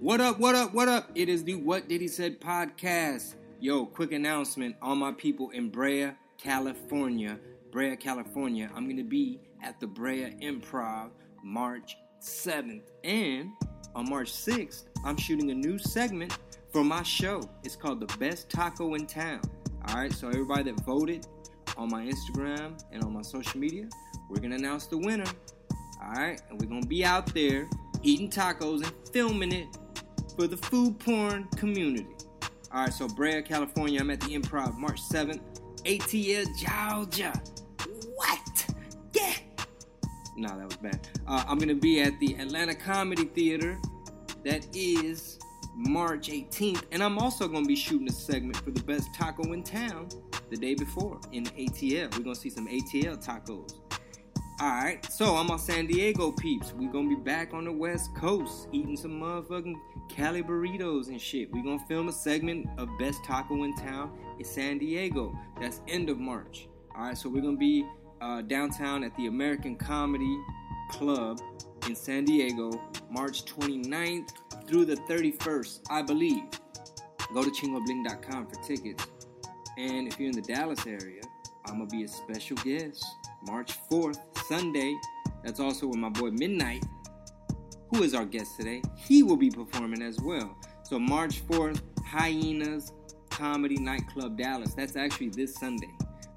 [0.00, 1.10] What up, what up, what up?
[1.14, 3.34] It is the What Did He Said podcast.
[3.60, 4.76] Yo, quick announcement.
[4.82, 7.38] All my people in Brea, California,
[7.72, 11.12] Brea, California, I'm going to be at the Brea Improv
[11.42, 12.82] March 7th.
[13.04, 13.52] And
[13.94, 16.36] on March 6th, I'm shooting a new segment
[16.70, 17.48] for my show.
[17.64, 19.40] It's called The Best Taco in Town.
[19.88, 21.26] All right, so everybody that voted
[21.78, 23.88] on my Instagram and on my social media,
[24.28, 25.24] we're going to announce the winner.
[26.02, 27.66] All right, and we're going to be out there
[28.02, 29.66] eating tacos and filming it
[30.36, 32.06] for the food porn community.
[32.72, 35.40] All right, so Brea, California, I'm at the Improv March 7th.
[35.84, 37.32] ATL, Georgia.
[38.14, 38.66] What?
[39.14, 39.34] Yeah.
[40.36, 41.08] No, that was bad.
[41.26, 43.78] Uh, I'm going to be at the Atlanta Comedy Theater.
[44.44, 45.38] That is
[45.76, 46.84] March 18th.
[46.92, 50.08] And I'm also going to be shooting a segment for the best taco in town
[50.50, 52.12] the day before in ATL.
[52.16, 53.74] We're going to see some ATL tacos.
[54.58, 56.72] Alright, so I'm on San Diego peeps.
[56.72, 59.74] we gonna be back on the West Coast eating some motherfucking
[60.08, 61.52] Cali burritos and shit.
[61.52, 65.38] we gonna film a segment of Best Taco in Town in San Diego.
[65.60, 66.68] That's end of March.
[66.96, 67.86] Alright, so we're gonna be
[68.22, 70.38] uh, downtown at the American Comedy
[70.88, 71.38] Club
[71.86, 72.70] in San Diego,
[73.10, 74.30] March 29th
[74.66, 76.44] through the 31st, I believe.
[77.34, 79.06] Go to chingobling.com for tickets.
[79.76, 81.20] And if you're in the Dallas area,
[81.66, 83.04] I'm gonna be a special guest.
[83.46, 84.96] March 4th, Sunday.
[85.44, 86.84] That's also with my boy Midnight,
[87.90, 88.82] who is our guest today.
[88.96, 90.56] He will be performing as well.
[90.82, 92.92] So, March 4th, Hyenas
[93.30, 94.74] Comedy Nightclub Dallas.
[94.74, 95.90] That's actually this Sunday.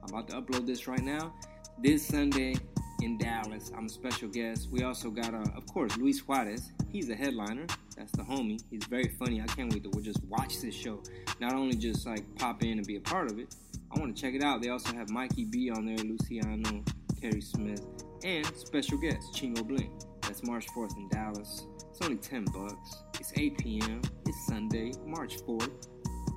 [0.03, 1.33] I'm about to upload this right now.
[1.81, 2.55] This Sunday
[3.01, 4.69] in Dallas, I'm a special guest.
[4.69, 6.71] We also got, uh, of course, Luis Juarez.
[6.91, 7.65] He's a headliner.
[7.95, 8.61] That's the homie.
[8.69, 9.41] He's very funny.
[9.41, 11.01] I can't wait to we'll just watch this show.
[11.39, 13.55] Not only just like pop in and be a part of it,
[13.95, 14.61] I want to check it out.
[14.61, 16.83] They also have Mikey B on there, Luciano,
[17.21, 17.85] Kerry Smith,
[18.23, 19.91] and special guest Chingo Bling.
[20.21, 21.65] That's March 4th in Dallas.
[21.89, 23.03] It's only 10 bucks.
[23.19, 24.01] It's 8 p.m.
[24.25, 25.47] It's Sunday, March 4th.
[25.47, 25.63] You know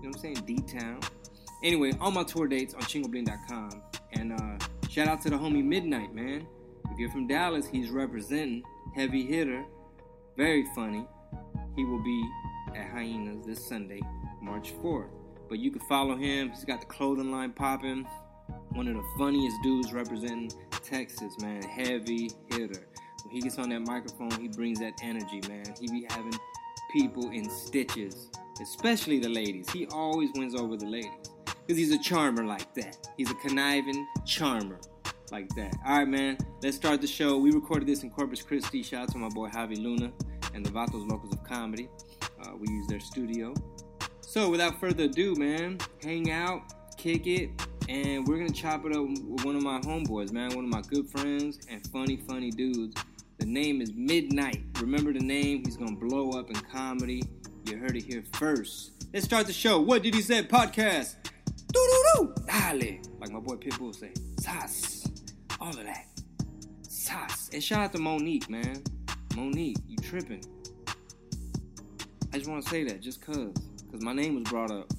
[0.01, 0.43] what I'm saying?
[0.47, 1.01] D Town.
[1.63, 3.83] Anyway, all my tour dates on chingobling.com.
[4.13, 6.47] And uh, shout out to the homie Midnight, man.
[6.91, 8.65] If you're from Dallas, he's representing
[8.97, 9.65] Heavy Hitter.
[10.37, 11.07] Very funny.
[11.77, 12.25] He will be
[12.75, 14.01] at Hyenas this Sunday,
[14.41, 15.11] March 4th.
[15.49, 16.51] But you can follow him.
[16.51, 18.07] He's got the clothing line popping.
[18.71, 20.51] One of the funniest dudes representing
[20.83, 21.63] Texas, man.
[21.63, 22.87] Heavy hitter.
[23.25, 25.75] When he gets on that microphone, he brings that energy, man.
[25.79, 26.35] He be having
[26.93, 29.71] people in stitches, especially the ladies.
[29.71, 31.11] He always wins over the ladies
[31.47, 33.09] because he's a charmer like that.
[33.17, 34.79] He's a conniving charmer
[35.31, 35.75] like that.
[35.87, 36.39] All right, man.
[36.63, 37.39] Let's start the show.
[37.39, 38.83] We recorded this in Corpus Christi.
[38.83, 40.13] Shout out to my boy Javi Luna
[40.55, 41.89] and the Vatos Locals of Comedy.
[42.43, 43.55] Uh, we use their studio.
[44.21, 46.63] So, without further ado, man, hang out,
[46.97, 47.51] kick it,
[47.93, 50.81] and we're gonna chop it up with one of my homeboys, man, one of my
[50.81, 52.97] good friends and funny, funny dudes.
[53.37, 54.63] The name is Midnight.
[54.81, 55.63] Remember the name?
[55.67, 57.23] He's gonna blow up in comedy.
[57.67, 58.93] You heard it here first.
[59.13, 59.79] Let's start the show.
[59.79, 60.43] What did he say?
[60.43, 61.17] Podcast.
[61.71, 62.35] Doo doo doo.
[62.47, 62.99] Dale.
[63.19, 64.13] Like my boy Pitbull say.
[64.41, 65.07] Sas.
[65.61, 66.07] All of that.
[66.89, 67.51] Sas.
[67.53, 68.83] And shout out to Mo'Nique, man.
[69.37, 70.43] Mo'Nique, you tripping.
[72.33, 73.53] I just want to say that just cause
[73.85, 74.91] because my name was brought up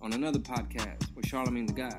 [0.00, 1.98] on another podcast with Charlamagne the God,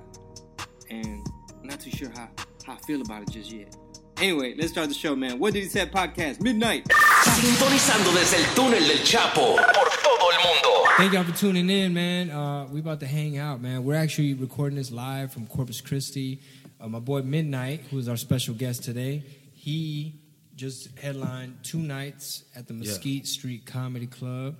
[0.89, 1.27] and
[1.61, 2.29] I'm not too sure how,
[2.65, 3.75] how I feel about it just yet.
[4.17, 5.37] Anyway, let's start the show, man.
[5.37, 5.85] What did he say?
[5.85, 6.87] Podcast midnight.
[7.23, 10.89] Sintonizando desde el túnel del Chapo por todo el mundo.
[10.97, 12.31] Thank y'all for tuning in, man.
[12.31, 13.83] Uh, we about to hang out, man.
[13.83, 16.41] We're actually recording this live from Corpus Christi.
[16.81, 19.23] Uh, my boy Midnight, who is our special guest today,
[19.53, 20.15] he
[20.55, 23.31] just headlined two nights at the Mesquite yeah.
[23.31, 24.55] Street Comedy Club.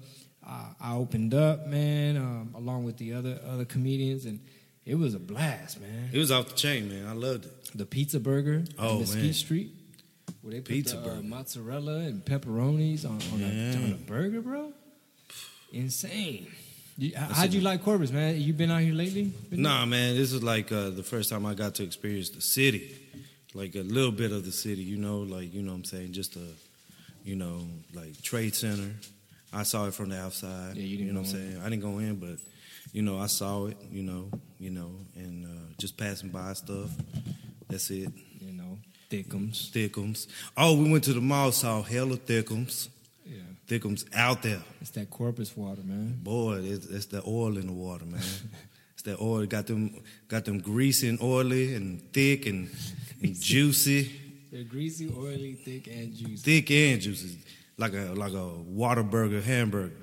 [0.79, 4.39] I opened up, man, um, along with the other other comedians, and
[4.87, 6.09] it was a blast, man.
[6.13, 7.05] It was off the chain, man.
[7.07, 7.71] I loved it.
[7.75, 9.33] The pizza burger oh, on Mesquite man.
[9.33, 9.71] Street,
[10.41, 14.41] where they put pizza the, uh, mozzarella and pepperonis on, on, a, on, a, burger,
[14.41, 14.71] bro.
[15.73, 16.47] Insane.
[17.15, 18.39] how'd you like Corpus, man?
[18.39, 19.23] You been out here lately?
[19.23, 20.15] Been nah, man.
[20.15, 22.95] This is like uh, the first time I got to experience the city,
[23.53, 24.83] like a little bit of the city.
[24.83, 26.47] You know, like you know, what I'm saying just a,
[27.25, 27.59] you know,
[27.93, 28.93] like Trade Center
[29.53, 30.75] I saw it from the outside.
[30.75, 31.61] Yeah, you, you know what I'm saying?
[31.63, 32.37] I didn't go in, but
[32.91, 33.77] you know, I saw it.
[33.91, 34.29] You know,
[34.59, 36.89] you know, and uh, just passing by stuff.
[37.67, 38.09] That's it.
[38.39, 38.77] You know,
[39.09, 39.69] thickums.
[39.71, 40.27] Thickums.
[40.55, 42.89] Oh, we went to the mall, saw hella thickums.
[43.25, 43.39] Yeah.
[43.67, 44.61] Thickums out there.
[44.81, 46.19] It's that Corpus water, man.
[46.23, 48.21] Boy, it's, it's the oil in the water, man.
[48.93, 49.45] it's that oil.
[49.45, 52.69] Got them, got them greasy and oily and thick and,
[53.21, 54.11] and juicy.
[54.51, 56.37] They're greasy, oily, thick, and juicy.
[56.37, 57.37] Thick and juicy
[57.77, 59.93] like a like a Whataburger hamburger.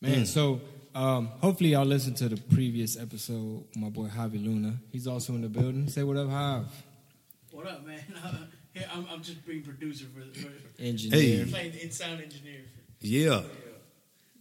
[0.00, 0.26] Man, mm.
[0.26, 0.60] so
[0.94, 3.64] um, hopefully y'all listened to the previous episode.
[3.76, 5.88] My boy Javi Luna, he's also in the building.
[5.88, 6.66] Say what up, Jav.
[7.50, 8.00] What up, man?
[8.74, 10.48] yeah, I'm, I'm, just being producer for, for
[10.78, 11.44] engineer.
[11.44, 11.50] Hey.
[11.50, 12.60] Playing sound engineer.
[13.00, 13.30] Yeah.
[13.30, 13.42] yeah.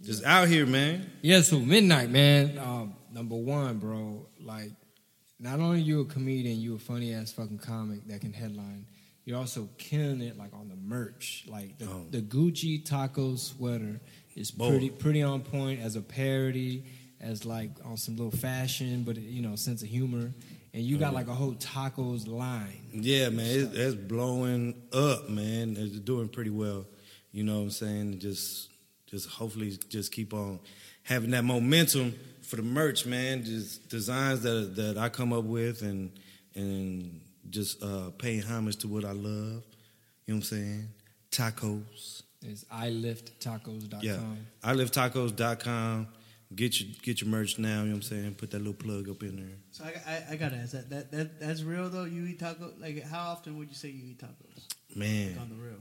[0.01, 1.09] Just out here, man.
[1.21, 2.57] Yeah, so midnight, man.
[2.59, 4.27] Um, number one, bro.
[4.41, 4.71] Like,
[5.39, 8.85] not only you a comedian, you a funny ass fucking comic that can headline.
[9.25, 11.45] You're also killing it like on the merch.
[11.47, 12.05] Like the, Oh.
[12.09, 14.01] the Gucci taco sweater
[14.35, 14.69] is Boy.
[14.69, 16.83] pretty pretty on point as a parody,
[17.21, 20.31] as like on some little fashion, but you know sense of humor.
[20.75, 22.81] And you got like a whole tacos line.
[22.93, 25.75] Yeah, man, it's, it's blowing up, man.
[25.77, 26.87] It's doing pretty well.
[27.31, 28.19] You know what I'm saying?
[28.19, 28.69] Just,
[29.05, 30.59] just hopefully, just keep on
[31.03, 33.43] having that momentum for the merch, man.
[33.43, 36.11] Just designs that that I come up with, and
[36.55, 39.63] and just uh, paying homage to what I love.
[40.25, 40.87] You know what I'm saying?
[41.31, 42.23] Tacos.
[42.45, 44.01] It's iliveTacos.com.
[44.01, 44.17] Yeah.
[44.63, 46.07] I live tacos.com.
[46.55, 47.67] Get your get your merch now.
[47.67, 48.35] You know what I'm saying?
[48.35, 49.55] Put that little plug up in there.
[49.71, 52.03] So I, I, I gotta ask that, that that that's real though.
[52.03, 55.55] You eat taco like how often would you say you eat tacos Man, on the
[55.55, 55.79] real?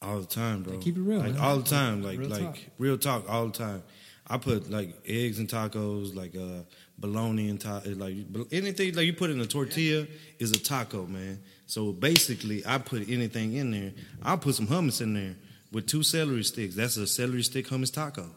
[0.00, 0.78] all the time, bro.
[0.78, 1.40] Keep it real, Like man.
[1.42, 2.02] all the time.
[2.02, 2.58] Like Real like talk.
[2.78, 3.82] real talk all the time.
[4.26, 6.62] I put like eggs and tacos, like uh
[6.96, 8.14] bologna and ta- like
[8.50, 10.06] anything like you put in a tortilla
[10.38, 11.42] is a taco, man.
[11.66, 13.92] So basically, I put anything in there.
[14.22, 15.34] I'll put some hummus in there
[15.72, 16.74] with two celery sticks.
[16.76, 18.28] That's a celery stick hummus taco,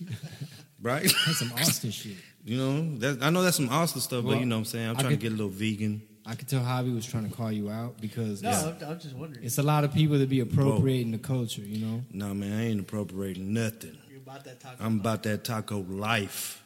[0.82, 1.02] right?
[1.26, 2.16] That's some Austin shit.
[2.44, 4.64] You know, that, I know that's some Austin stuff, Well, but you know what I'm
[4.66, 4.88] saying.
[4.90, 6.02] I'm I trying could- to get a little vegan.
[6.24, 8.50] I could tell Javi was trying to call you out because No,
[8.80, 9.44] I'm, I'm just wondering.
[9.44, 12.04] it's a lot of people that be appropriating the culture, you know.
[12.12, 13.98] No, man, I ain't appropriating nothing.
[14.08, 14.84] You're about that taco.
[14.84, 16.62] I'm about that taco life,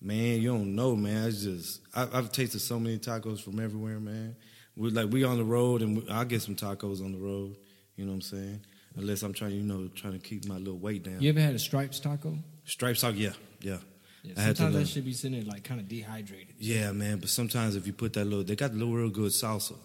[0.00, 0.42] man.
[0.42, 1.28] You don't know, man.
[1.28, 4.34] It's just I, I've tasted so many tacos from everywhere, man.
[4.76, 7.56] We like we on the road, and we, I get some tacos on the road.
[7.94, 8.60] You know what I'm saying?
[8.96, 11.20] Unless I'm trying, you know, trying to keep my little weight down.
[11.20, 12.38] You ever had a stripes taco?
[12.64, 13.78] Stripes taco, yeah, yeah.
[14.22, 16.54] Yeah, I had to sometimes that should be sitting there like kind of dehydrated.
[16.58, 17.18] Yeah, man.
[17.18, 19.76] But sometimes if you put that little, they got the little real good salsa.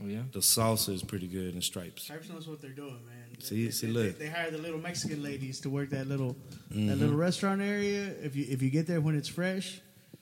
[0.00, 0.22] Oh yeah.
[0.30, 2.04] The salsa is pretty good in stripes.
[2.04, 3.40] Stripes knows what they're doing, man.
[3.40, 4.18] See- they, see, they, look.
[4.18, 6.36] They, they hire the little Mexican ladies to work that little
[6.70, 7.00] that Mhm.
[7.00, 8.12] little restaurant area.
[8.22, 9.80] If you if you get there when it's fresh,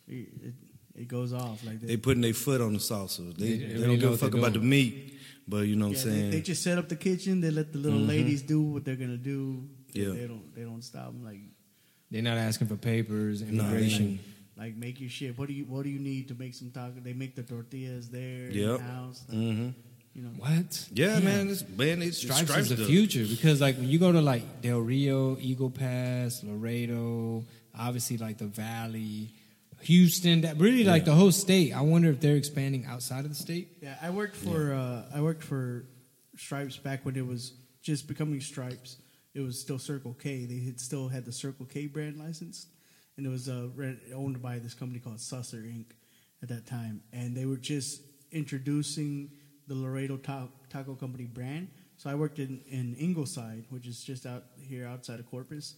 [0.08, 0.54] it, it,
[0.94, 1.86] it goes off like that.
[1.86, 3.36] They putting their foot on the salsa.
[3.36, 5.15] They, They- they, they don't give a fuck they're about the meat,
[5.48, 6.30] but you know what Yeah, I'm saying.
[6.30, 7.40] they just set up the kitchen.
[7.40, 8.08] They let the little Mhm.
[8.08, 9.68] ladies do what they're gonna do.
[9.94, 10.08] They- Yeah.
[10.12, 11.40] they don't they don't stop 'em, Like
[12.10, 14.20] They're not asking for papers, Nah, immigration.
[14.56, 15.36] like make your shit.
[15.36, 17.02] What do you what do you need to make some tacos?
[17.02, 19.24] They make the tortillas there in the house.
[19.28, 19.68] hmm
[20.14, 20.88] You know, what?
[20.94, 22.86] Yeah, man, it's man, it's Stripes, stripes is the does.
[22.86, 27.44] future because like when you go to like Del Rio, Eagle Pass, Laredo,
[27.74, 29.34] obviously like the Valley,
[29.82, 31.06] Houston, that really like Yeah.
[31.12, 31.72] the whole state.
[31.72, 33.78] I wonder if they're expanding outside of the state.
[33.82, 35.84] Yeah, I worked for uh, I worked for
[36.36, 37.52] Stripes back when it was
[37.82, 38.96] just becoming Stripes.
[39.34, 40.44] It was still Circle K.
[40.46, 42.66] They had still had the Circle K brand license,
[43.16, 45.86] and it was uh, re- owned by this company called Susser Inc.
[46.42, 48.00] at that time, and they were just
[48.32, 49.30] introducing
[49.68, 51.68] the Laredo Ta- Taco Company brand.
[51.98, 55.74] So I worked in, in Ingleside, which is just out here outside of Corpus,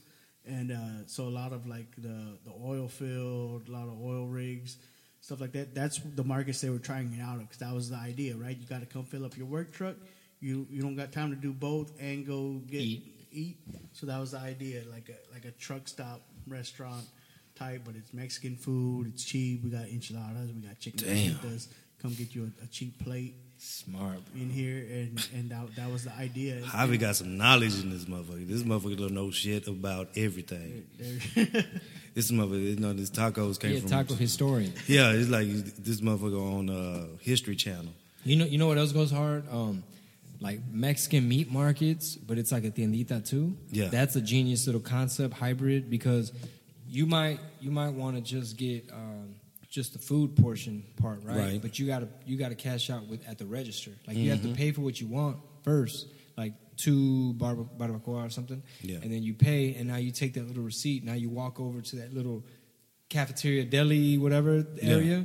[0.46, 4.26] and uh, so a lot of like the the oil field, a lot of oil
[4.26, 4.76] rigs,
[5.20, 5.74] stuff like that.
[5.74, 8.56] That's the markets they were trying it out of because that was the idea, right?
[8.56, 9.96] You got to come fill up your work truck.
[10.40, 13.26] You you don't got time to do both and go get Eat.
[13.32, 13.58] eat.
[13.92, 17.04] So that was the idea, like a like a truck stop restaurant
[17.56, 19.08] type, but it's Mexican food.
[19.08, 19.64] It's cheap.
[19.64, 20.52] We got enchiladas.
[20.52, 21.34] We got chicken Damn.
[21.34, 21.66] fajitas.
[22.00, 24.18] Come get you a, a cheap plate Smart.
[24.34, 26.60] in here, and and that, that was the idea.
[26.64, 28.46] Javi got some knowledge in this motherfucker.
[28.46, 30.86] This motherfucker don't know shit about everything.
[32.14, 33.90] This motherfucker, you know, this tacos came Yeah, from.
[33.90, 34.72] taco historian.
[34.88, 35.46] Yeah, it's like
[35.76, 37.92] this motherfucker on uh, History Channel.
[38.24, 39.44] You know, you know what else goes hard?
[39.52, 39.84] Um,
[40.40, 43.56] like Mexican meat markets, but it's like a tiendita too.
[43.70, 43.88] Yeah.
[43.88, 46.32] that's a genius little concept hybrid because
[46.88, 49.36] you might you might want to just get um,
[49.80, 51.36] just the food portion part, right?
[51.44, 51.62] Right.
[51.64, 53.92] But you gotta you gotta cash out with at the register.
[54.06, 54.42] Like you Mm-hmm.
[54.46, 56.06] have to pay for what you want first,
[56.36, 58.98] like two barba- barbacoa or something, Yeah.
[59.02, 61.04] and then you pay, and now you take that little receipt.
[61.10, 62.38] Now you walk over to that little
[63.08, 64.94] cafeteria, deli, whatever Yeah.
[64.96, 65.18] area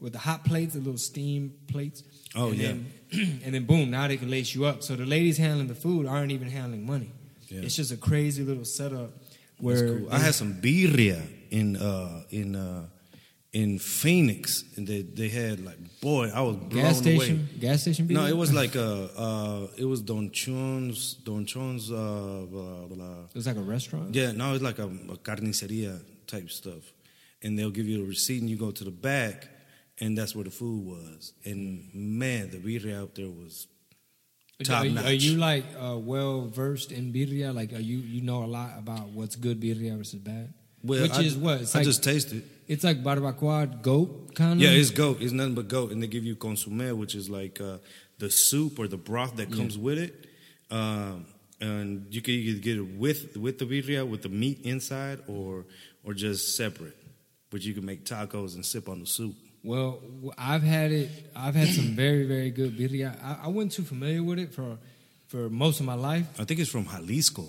[0.00, 2.02] with the hot plates, the little steam plates.
[2.34, 2.66] Oh, and yeah.
[2.68, 4.82] Then, and then boom, now they can lace you up.
[4.82, 7.12] So the ladies handling the food aren't even handling money.
[7.48, 7.60] Yeah.
[7.64, 9.10] It's just a crazy little setup
[9.58, 10.08] where cool.
[10.12, 12.86] I had some birria in uh, in uh,
[13.52, 17.58] in Phoenix, and they they had like boy, I was blown gas station, away.
[17.60, 18.06] gas station.
[18.08, 23.24] No, it was like a uh, it was Don Chon's Don Chon's uh, blah, blah.
[23.28, 24.14] It was like a restaurant.
[24.14, 26.92] Yeah, no, it's like a, a carniceria type stuff,
[27.42, 29.48] and they'll give you a receipt, and you go to the back,
[29.98, 31.32] and that's where the food was.
[31.44, 33.66] And man, the birria out there was
[34.62, 35.04] top are, you- notch.
[35.06, 37.52] are you like uh, well versed in birria?
[37.52, 40.54] Like, are you you know a lot about what's good birria versus bad?
[40.82, 41.60] Well, Which I, is what?
[41.62, 42.42] It's I like just tasted.
[42.66, 44.58] it's like barbacoa goat kind of.
[44.60, 45.18] Yeah, it's goat.
[45.20, 47.78] It's nothing but goat, and they give you consomme, which is like uh,
[48.18, 50.26] the soup or the broth that comes with it.
[50.70, 51.26] Um,
[51.60, 55.66] and you can either get it with with the birria with the meat inside, or
[56.04, 56.96] or just separate.
[57.50, 59.34] But you can make tacos and sip on the soup.
[59.62, 60.00] Well,
[60.38, 61.10] I've had it.
[61.36, 63.14] I've had some very, very good birria.
[63.22, 64.78] I, I wasn't too familiar with it for
[65.26, 66.26] for most of my life.
[66.40, 67.44] I think it's from Jalisco.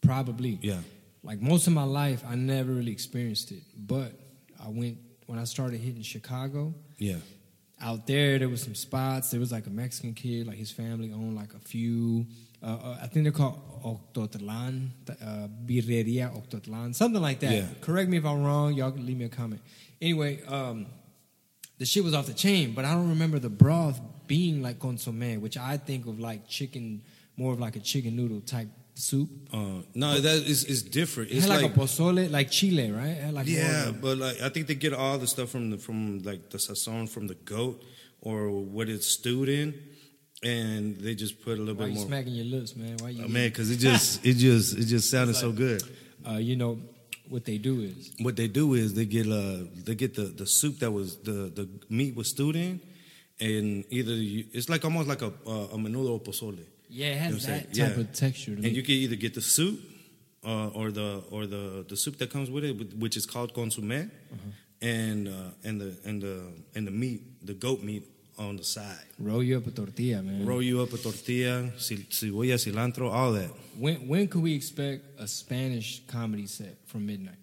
[0.00, 0.80] Probably, Yeah.
[1.22, 3.62] Like most of my life, I never really experienced it.
[3.76, 4.12] But
[4.62, 6.74] I went when I started hitting Chicago.
[6.98, 7.16] Yeah.
[7.80, 9.30] Out there, there was some spots.
[9.30, 12.26] There was like a Mexican kid, like his family owned like a few.
[12.62, 13.58] Uh, uh, I think they're called
[14.14, 17.52] Octotlan, uh, Birreria Octotlan, something like that.
[17.52, 17.66] Yeah.
[17.80, 18.74] Correct me if I'm wrong.
[18.74, 19.60] Y'all can leave me a comment.
[20.00, 20.86] Anyway, um,
[21.78, 25.40] the shit was off the chain, but I don't remember the broth being like consomme,
[25.40, 27.02] which I think of like chicken,
[27.36, 28.68] more of like a chicken noodle type
[29.02, 29.28] soup.
[29.52, 31.30] Uh, no, that is is different.
[31.30, 33.16] It It's had like, like, a pozole, like chile, right?
[33.32, 35.78] Like yeah, of a- but like I think they get all the stuff from the
[35.86, 37.76] from like the sazon from the goat
[38.20, 38.38] or
[38.76, 39.68] what it's stewed in,
[40.42, 42.06] and they just put a little why bit you more.
[42.06, 42.96] smacking your lips, man?
[43.02, 43.24] Why you?
[43.24, 45.82] Oh, man, because it just it just it just sounded so good.
[46.28, 46.78] uh, you know
[47.28, 50.46] what they do is What they do is they get uh they get the the
[50.46, 52.80] soup that was the the meat was stewed in,
[53.40, 55.32] and either you, it's like almost like a
[55.74, 56.64] a menudo or pozole.
[57.00, 57.60] Yeah, it You know has I'm saying?
[57.72, 58.00] that type Yeah.
[58.04, 58.54] of texture.
[58.54, 58.66] To me.
[58.68, 59.78] and you can either get the soup
[60.44, 62.72] uh, or the or the the soup that comes with it,
[63.02, 64.38] which is called consomme, Uh-huh.
[64.98, 66.36] and uh, and the and the
[66.76, 67.20] and the meat,
[67.50, 68.04] the goat meat
[68.38, 69.06] on the side.
[69.30, 70.46] roll you up a tortilla, man.
[70.50, 73.50] Roll you up a tortilla, cebolla, cilantro, all that.
[73.78, 77.38] When when could we expect a Spanish comedy set from Midnight?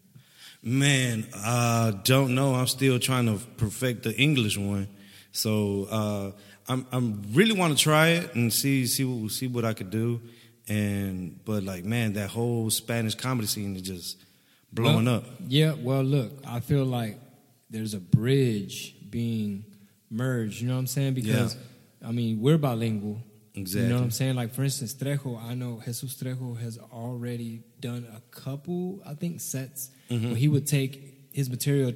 [0.62, 2.50] Man, I don't know.
[2.56, 4.88] I'm still trying to perfect the English one,
[5.32, 6.32] so uh,
[6.70, 9.90] I'm I'm really want to try it and see see what see what I could
[9.90, 10.22] do.
[10.68, 14.24] And but like man, that whole Spanish comedy scene is just
[14.72, 15.26] blowing Well, up.
[15.48, 17.18] Yeah, well, look, I feel like
[17.70, 19.66] there's a bridge being
[20.12, 20.62] merged.
[20.62, 21.16] You know what I'm saying?
[21.16, 21.58] Because
[22.06, 23.22] I mean, we're bilingual.
[23.56, 23.84] Exactly.
[23.84, 24.36] You know what I'm saying?
[24.36, 25.42] Like for instance, Trejo.
[25.44, 30.26] I know Jesus Trejo has already done a couple, I think, sets Mm-hmm.
[30.28, 31.94] where he would take his material,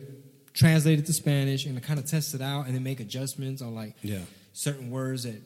[0.53, 3.74] translate it to Spanish, and kind of test it out, and then make adjustments on
[3.74, 4.20] like Yeah.
[4.53, 5.41] Certain words that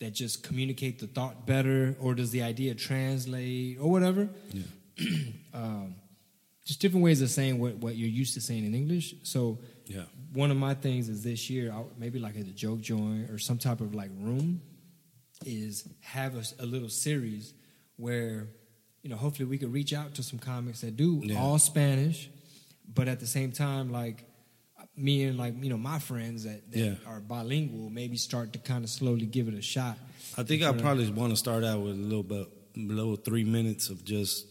[0.00, 4.28] that just communicate the thought better, or does the idea translate, or whatever.
[5.54, 5.94] um,
[6.64, 9.14] just different ways of saying what, what you're used to saying in English.
[9.22, 10.02] So, Yeah.
[10.32, 13.38] one of my things is this year, I'll, maybe like at a joke joint or
[13.38, 14.60] some type of like room,
[15.44, 17.52] is have a little series
[17.96, 18.48] where,
[19.02, 21.38] you know, hopefully we could reach out to some comics that do Yeah.
[21.38, 22.28] all Spanish,
[22.92, 24.24] but at the same time, like
[24.96, 26.94] me and like you know my friends that, that Yeah.
[27.06, 29.98] are bilingual, maybe start to kind of slowly give it a shot.
[30.36, 33.88] I think I probably want to start out with a little bit, little three minutes
[33.90, 34.46] of just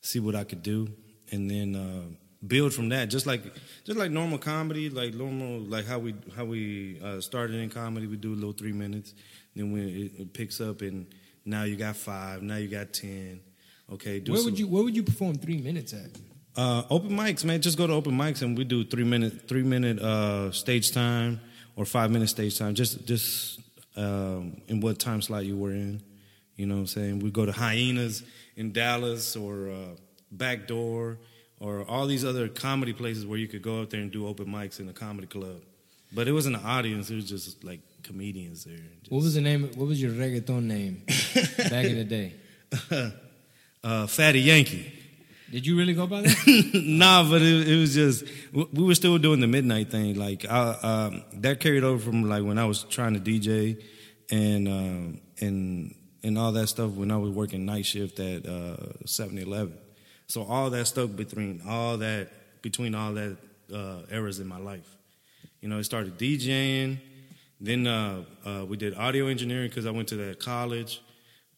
[0.00, 0.88] see what I could do,
[1.32, 2.02] and then uh,
[2.46, 3.06] build from that.
[3.10, 3.42] Just like,
[3.84, 8.06] just like normal comedy, like normal, like how we how we uh, started in comedy.
[8.06, 9.14] We do a little three minutes,
[9.56, 11.06] then when it, it picks up, and
[11.44, 13.40] now you got five, now you got ten.
[13.90, 16.10] Okay, do Where some- would you where would you perform three minutes at?
[16.58, 17.62] Uh, open mics, man.
[17.62, 21.40] Just go to open mics and we do three minute three minute uh, stage time
[21.76, 22.74] or five minute stage time.
[22.74, 23.60] Just just
[23.96, 26.02] um, in what time slot you were in.
[26.56, 27.20] You know what I'm saying?
[27.20, 28.24] We go to Hyenas
[28.56, 29.94] in Dallas or uh,
[30.32, 31.18] Backdoor
[31.60, 34.46] or all these other comedy places where you could go out there and do open
[34.46, 35.62] mics in a comedy club.
[36.12, 38.78] But it wasn't an audience; it was just like comedians there.
[39.00, 39.70] Just, What was the name?
[39.76, 41.04] What was your reggaeton name
[41.70, 42.32] back in the day?
[43.84, 44.97] uh, Fatty Yankee?
[45.50, 46.70] Did you really go by that?
[46.74, 50.14] nah, but it, it was just we we were still doing the midnight thing.
[50.14, 53.82] Like I, um, that carried over from like when I was trying to DJ
[54.30, 58.76] and um, and and all that stuff when I was working night shift at uh,
[59.06, 59.78] Seven Eleven.
[60.26, 62.28] So all that stuff between all that
[62.60, 63.38] between all that
[63.72, 64.96] uh, eras in my life.
[65.60, 66.98] You know, I started DJing.
[67.60, 71.02] Then uh, uh, we did audio engineering because I went to that college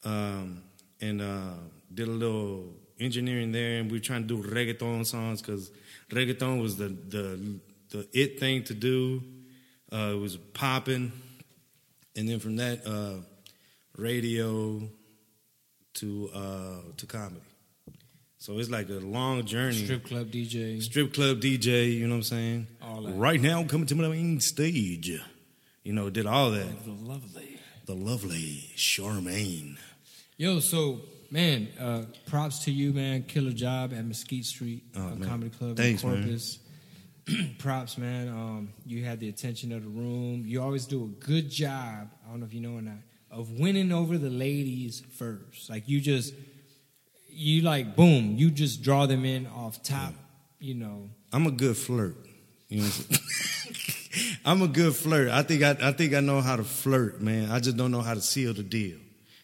[0.04, 0.62] um,
[1.00, 1.54] and uh,
[1.92, 3.80] did a little engineering there.
[3.80, 5.70] And we were trying to do reggaeton songs because
[6.10, 7.58] reggaeton was the, the
[7.90, 9.22] the it thing to do.
[9.92, 11.10] Uh, it was popping,
[12.14, 13.16] and then from that, uh,
[13.96, 14.80] radio
[15.94, 17.40] to uh, to comedy.
[18.38, 19.84] So it's like a long journey.
[19.84, 20.80] Strip club DJ.
[20.82, 22.66] Strip club DJ, you know what I'm saying?
[22.80, 23.12] All that.
[23.12, 25.20] Right now, coming to my main stage.
[25.82, 26.84] You know, did all that.
[26.84, 27.58] The Lovely.
[27.86, 29.76] The lovely Charmaine.
[30.36, 31.00] Yo, so
[31.30, 33.24] man, uh, props to you, man.
[33.24, 35.24] Killer job at Mesquite Street Oh, uh.
[35.26, 36.22] Comedy Club Thanks, in man.
[36.22, 36.58] Corpus.
[37.58, 38.28] props, man.
[38.28, 40.44] Um, you had the attention of the room.
[40.46, 42.08] You always do a good job.
[42.26, 42.96] I don't know if you know or not
[43.30, 45.70] of winning over the ladies first.
[45.70, 46.34] Like you just,
[47.28, 48.34] you like boom.
[48.36, 50.14] You just draw them in off top.
[50.58, 51.10] You know.
[51.32, 52.16] I'm a good flirt.
[52.68, 52.90] You know?
[54.44, 55.28] I'm a good flirt.
[55.30, 57.50] I think I, I think I know how to flirt, man.
[57.50, 58.98] I just don't know how to seal the deal.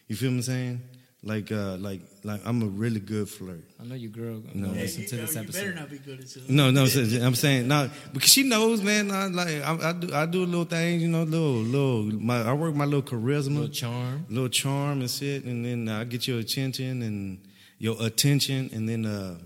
[0.07, 0.81] You feel what I'm saying?
[1.23, 3.63] Like uh, like like I'm a really good flirt.
[3.81, 4.67] I know your girl gonna No.
[4.67, 5.59] go Yeah, listen you, to this you episode.
[5.59, 6.49] better not be good at it.
[6.49, 9.09] No, no, I'm saying no because she knows, man.
[9.11, 12.03] I like I, I do I do little things, you know, little little.
[12.03, 14.25] My I work my little charisma, Little charm.
[14.29, 17.39] little charm and shit, and then I get your attention and
[17.79, 19.39] your attention, and then uh, Not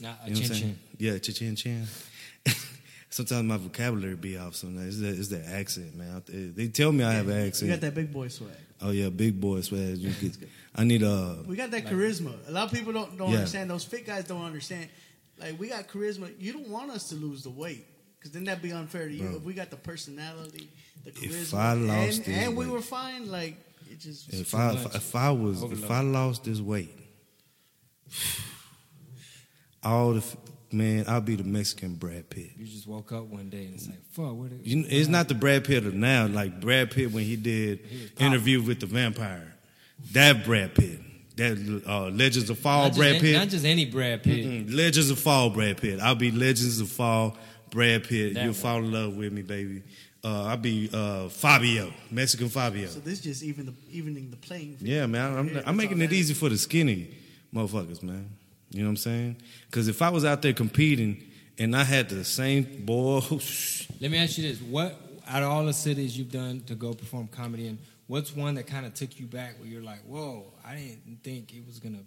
[0.00, 0.54] you know what I'm attention.
[0.54, 0.78] saying?
[0.98, 1.86] Yeah, chin chin.
[3.18, 4.54] Sometimes my vocabulary be off.
[4.54, 6.22] Sometimes it's the, it's that accent, man.
[6.26, 7.68] They- They tell me I have an accent.
[7.68, 8.52] You got that big boy swag.
[8.80, 9.98] Oh yeah, big boy swag.
[9.98, 10.36] You get,
[10.76, 11.42] I need a.
[11.44, 12.32] We got that charisma.
[12.46, 13.38] A lot of people don't don't Yeah.
[13.38, 13.70] understand.
[13.70, 14.88] Those fit guys don't understand.
[15.36, 16.32] Like we got charisma.
[16.38, 17.86] You don't want us to lose the weight
[18.18, 19.24] because then that'd be unfair to you.
[19.24, 19.36] Bro.
[19.38, 20.68] If we got the personality,
[21.04, 23.56] the If charisma, I lost and, and we were fine, like
[23.90, 24.86] it just If I much.
[24.86, 26.94] if, if I was if I lost this weight,
[29.82, 30.36] all the f-
[30.72, 32.50] man, I'll be the Mexican Brad Pitt.
[32.56, 34.52] You just woke up one day and it's like, fuck, what?
[34.52, 37.36] It, You know, it's not the Brad Pitt of now, like Brad Pitt when he
[37.36, 39.54] did was interview with the vampire.
[40.12, 41.00] That Brad Pitt,
[41.36, 44.44] that uh, Legends of Fall not, Brad any- Pitt, not just any Brad Pitt.
[44.46, 46.00] Mm, Legends of Fall Brad Pitt.
[46.00, 47.36] I'll be Legends of Fall
[47.70, 48.34] Brad Pitt.
[48.34, 48.54] That You'll one.
[48.60, 49.82] fall in love with me, baby.
[50.24, 52.88] Uh, I'll be uh, Fabio, Mexican Fabio.
[52.88, 54.74] so this just even the evening the playing.
[54.76, 54.88] field.
[54.88, 55.36] Yeah, man.
[55.38, 57.08] I'm, Yeah, I'm making it easy for the skinny
[57.54, 58.28] motherfuckers, man.
[58.70, 59.36] You know what I'm saying?
[59.66, 61.22] Because if I was out there competing
[61.58, 63.20] and I had the same boy,
[64.00, 66.92] Let me ask you this: What out of all the cities you've done to go
[66.94, 70.52] perform comedy in, what's one that kind of took you back where you're like, "Whoa,
[70.64, 71.98] I didn't think it was gonna,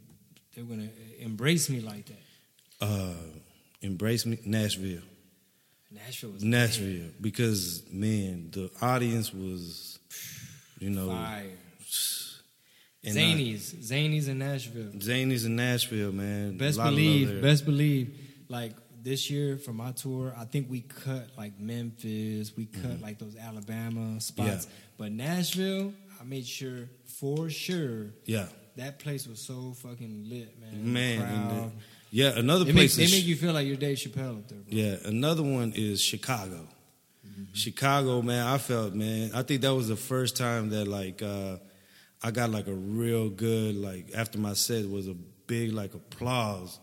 [0.56, 0.89] they were gonna
[1.20, 2.22] embrace me like that."
[2.82, 3.13] uh,
[3.82, 5.01] embrace me, Nashville,
[5.91, 10.00] Nashville was Nashville, because man, the audience was,
[10.80, 11.51] you know, fire.
[13.03, 14.91] And, uh, Zanies, Zanies in Nashville.
[14.98, 16.58] Zanies in Nashville, man.
[16.58, 18.17] Best A lot of love believe, best believe.
[18.50, 23.17] Like this year for my tour, I think we cut like Memphis, we cut like
[23.17, 24.50] those Alabama spots.
[24.65, 24.72] Mm-hmm.
[24.72, 24.96] Yeah.
[24.98, 30.93] But Nashville, I made sure for sure Yeah, that place was so fucking lit, man.
[30.93, 31.72] Man.
[32.12, 32.96] yeah, another They make, place.
[32.98, 34.67] they is- make you feel like you're Dave Chappelle up there, bro.
[34.70, 36.68] Yeah, another one is Chicago.
[37.53, 41.57] Chicago, man, I felt, man, I think that was the first time that like uh
[42.24, 45.16] I got like a real good like after my set was a
[45.48, 46.79] big like applause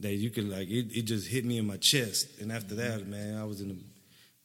[0.00, 2.28] that you could like it, it just hit me in my chest.
[2.40, 3.84] And after that, man, I was in the, in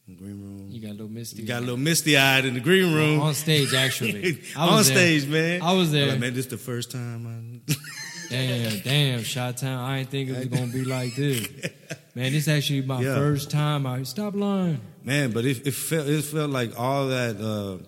[0.08, 0.68] the green room.
[0.72, 1.42] You got a little misty.
[1.42, 3.20] You got a little misty eyed in the green room.
[3.22, 4.42] on stage, actually.
[4.56, 4.98] I On was there.
[4.98, 5.62] stage, man.
[5.62, 6.08] I was there.
[6.12, 7.28] Like, man, this the first time
[7.68, 7.74] I
[8.30, 9.84] Damn, damn, Shot Town.
[9.84, 11.48] I didn't think it was gonna be like this.
[12.16, 13.16] Man, this actually my Yeah.
[13.16, 13.86] first time.
[13.86, 14.80] I stop lying.
[15.04, 17.36] Man, but it, it felt it felt like all that.
[17.40, 17.84] Uh,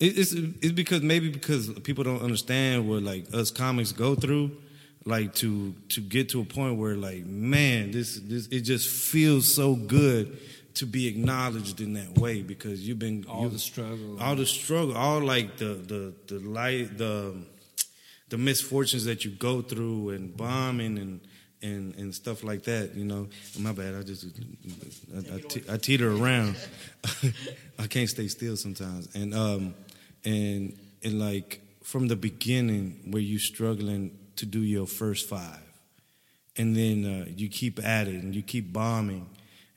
[0.00, 4.52] it's it's because maybe because people don't understand what like us comics go through,
[5.04, 9.52] like to to get to a point where like man, this this it just feels
[9.52, 10.38] so good
[10.74, 14.16] to be acknowledged in that way because you've been All you- the struggle.
[14.20, 17.34] all the struggle, all like the the the light the
[18.28, 21.20] the misfortunes that you go through and bombing and
[21.62, 22.94] and and stuff like that.
[22.94, 23.26] You know,
[23.58, 23.96] my bad.
[23.96, 24.26] I just
[25.12, 26.54] I, I, te- I teeter around.
[27.80, 29.74] I can't stay still sometimes, and um
[30.24, 35.60] and and like from the beginning where you struggling to do your first five,
[36.56, 39.26] and then uh, you keep at it and you keep bombing,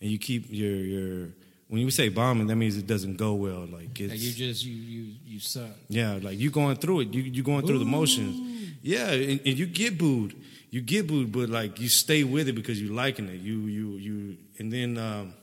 [0.02, 1.28] and you keep your your.
[1.68, 3.66] When you say bombing, that means it doesn't go well.
[3.66, 5.70] Like it's Like you just you you you suck.
[5.88, 7.14] yeah, like you going through it.
[7.14, 8.36] You you going through the motions.
[8.82, 10.36] Yeah, and, and you get booed.
[10.70, 13.40] You get booed, but like you stay with it because you liking it.
[13.40, 15.34] You you you and then um,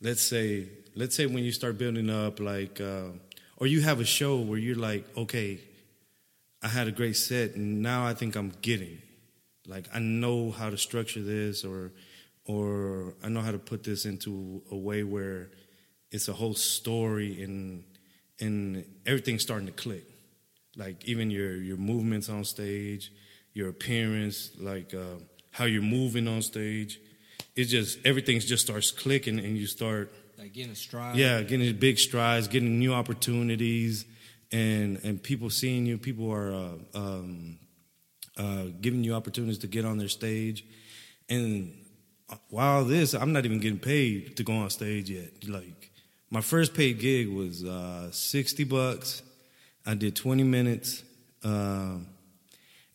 [0.00, 3.08] let's say let's say when you start building up like uh,
[3.56, 5.60] or you have a show where you're like, okay,
[6.62, 9.00] I had a great set and now I think I'm getting.
[9.66, 11.92] Like I know how to structure this or
[12.46, 15.50] or I know how to put this into a way where
[16.10, 17.84] it's a whole story and
[18.40, 20.04] and everything's starting to click.
[20.76, 23.12] Like even your your movements on stage,
[23.52, 25.18] your appearance, like uh,
[25.50, 27.00] how you're moving on stage.
[27.56, 30.12] It just everything just starts clicking and you start
[30.44, 30.76] Like getting
[31.14, 34.04] yeah, getting big strides, getting new opportunities,
[34.52, 35.96] and and people seeing you.
[35.96, 37.58] People are uh, um,
[38.36, 40.62] uh, giving you opportunities to get on their stage,
[41.30, 41.72] and
[42.50, 45.48] while this, I'm not even getting paid to go on stage yet.
[45.48, 45.90] Like
[46.28, 49.22] my first paid gig was uh, sixty bucks.
[49.86, 51.04] I did 20 minutes,
[51.42, 52.06] um,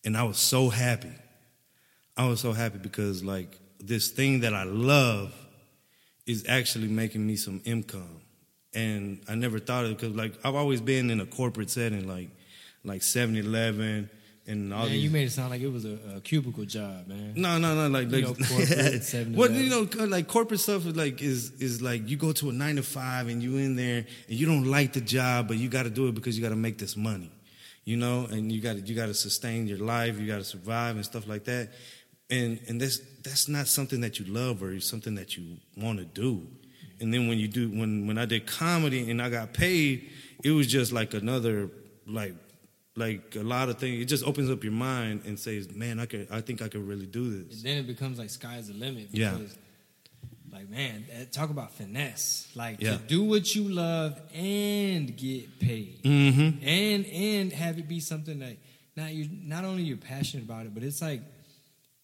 [0.05, 1.15] and I was so happy.
[2.15, 5.33] I was so happy because like this thing that I love
[6.31, 8.21] is actually making me some income.
[8.73, 12.07] And I never thought of it because like I've always been in a corporate setting,
[12.07, 12.29] like
[12.83, 14.09] like 7-Eleven
[14.47, 15.03] and all Man, these.
[15.03, 17.33] you made it sound like it was a, a cubicle job, man.
[17.35, 19.35] no, no, no, like, You like know, corporate, 7-Eleven.
[19.39, 22.53] well, you know, like corporate stuff is like is is like you go to a
[22.53, 25.67] nine to five and you in there and you don't like the job, but you
[25.69, 27.31] got to do it because you got to make this money.
[27.85, 30.95] you know, and you got you got to sustain your life, you got to survive
[30.95, 31.69] and stuff like that.
[32.29, 36.05] And and that's that's not something that you love or something that you want to
[36.05, 36.45] do.
[36.99, 40.09] And then when you do when when I did comedy and I got paid,
[40.43, 41.69] it was just like another
[42.05, 42.35] like
[42.95, 44.01] like a lot of things.
[44.01, 46.85] It just opens up your mind and says, "Man, I could I think I could
[46.87, 49.07] really do this." And then it becomes like sky's the limit.
[49.11, 49.37] Yeah.
[50.51, 52.47] Like man, that- talk about finesse.
[52.55, 52.97] Like Yeah.
[52.97, 56.63] to do what you love and get paid, Mm-hmm.
[56.67, 58.57] and and have it be something that
[58.95, 61.21] not you not only you're passionate about it, but it's like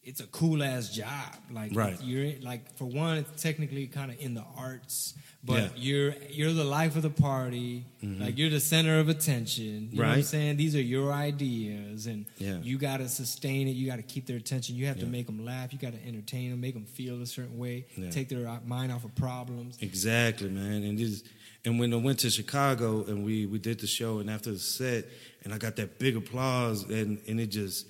[0.06, 1.34] it's a cool ass job.
[1.52, 1.98] Like Right.
[2.02, 5.70] you're like for one, it's technically kind of in the arts, but Yeah.
[5.76, 7.86] you're you're the life of the party.
[8.04, 9.90] Like you're the center of attention.
[9.92, 10.22] You know what I'm Mm-hmm.
[10.28, 10.58] Saying?
[10.58, 12.60] These are your ideas, and Yeah.
[12.62, 13.72] you got to sustain it.
[13.72, 14.76] You got to keep their attention.
[14.76, 15.74] You have to make them laugh.
[15.74, 18.12] You got to entertain them, make them feel a certain way, Yeah.
[18.12, 19.78] take their uh, mind off of problems.
[19.82, 20.84] Exactly, man.
[20.84, 21.24] And this,
[21.66, 24.60] and when I went to Chicago and we we did the show, and after the
[24.60, 25.06] set,
[25.44, 27.88] and I got that big applause, and and it just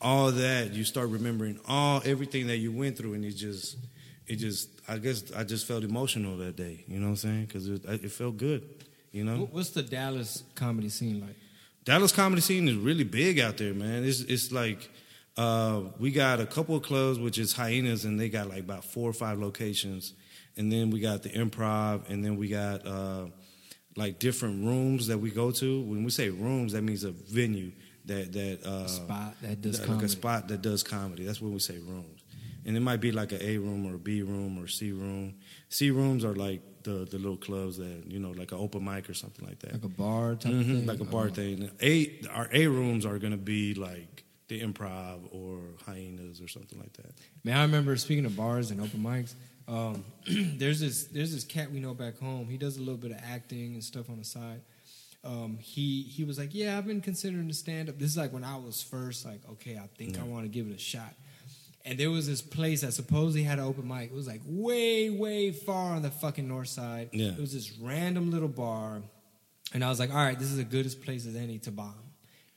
[0.00, 3.76] all that you start remembering all everything that you went through, and it just
[4.26, 6.84] it just I guess I just felt emotional that day.
[6.88, 7.44] You know what I'm saying?
[7.46, 8.84] Because it, it felt good.
[9.12, 11.36] You know, What's the Dallas comedy scene like?
[11.84, 14.04] Dallas comedy scene is really big out there, man.
[14.04, 14.90] It's it's like
[15.36, 18.84] uh, we got a couple of clubs, which is Hyenas, and they got like about
[18.84, 20.12] four or five locations,
[20.56, 23.26] and then we got the Improv, and then we got uh,
[23.96, 25.80] like different rooms that we go to.
[25.82, 27.72] When we say rooms, that means a venue
[28.06, 30.04] that that uh, spot that does like comedy.
[30.06, 31.24] a spot that does comedy.
[31.24, 32.22] That's when we say rooms,
[32.64, 34.92] and it might be like an A room or a B room or a C
[34.92, 35.34] room.
[35.68, 39.10] C rooms are like the the little clubs that you know, like an open mic
[39.10, 40.86] or something like that Like a bar type Mhm, thing?
[40.86, 41.30] like a bar Oh.
[41.30, 41.70] thing.
[41.82, 46.92] A our A rooms are gonna be like the improv or hyenas or something like
[46.92, 47.12] that.
[47.42, 49.34] Man, I remember speaking of bars and open mics.
[49.66, 50.04] Um,
[50.58, 52.46] there's this there's this cat we know back home.
[52.48, 54.60] He does a little bit of acting and stuff on the side.
[55.24, 57.98] Um, he he was like, yeah, I've been considering to stand up.
[57.98, 60.68] This is like when I was first like, okay, I think I want to give
[60.68, 61.14] it a shot.
[61.84, 64.10] And there was this place that supposedly had an open mic.
[64.10, 67.10] It was like way way far on the fucking north side.
[67.12, 67.28] Yeah.
[67.28, 69.02] It was this random little bar,
[69.72, 71.94] and I was like, all right, this is the goodest place as any to bomb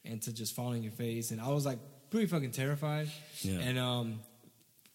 [0.05, 1.31] and to just fall in your face.
[1.31, 3.09] And I was like pretty fucking terrified.
[3.41, 3.59] Yeah.
[3.59, 4.19] And um,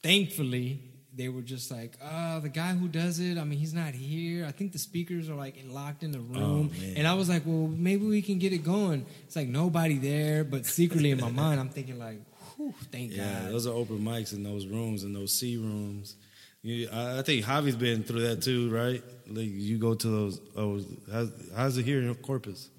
[0.03, 0.81] thankfully,
[1.16, 4.44] they were just like, uh, the guy who does it, I mean, he's not here.
[4.46, 6.70] I think the speakers are like locked in the room.
[6.72, 9.07] Oh, and I was like, well, maybe we can get it going.
[9.27, 12.18] It's like nobody there, but secretly in my mind, I'm thinking like,
[12.57, 13.53] whew, thank Yeah, God.
[13.53, 16.16] those are open mics in those rooms in those C rooms.
[16.62, 19.03] You, I, I think Javi's been through that too, right?
[19.29, 20.40] Like you go to those.
[20.57, 20.81] Oh,
[21.12, 22.70] how's, how's it here in Corpus?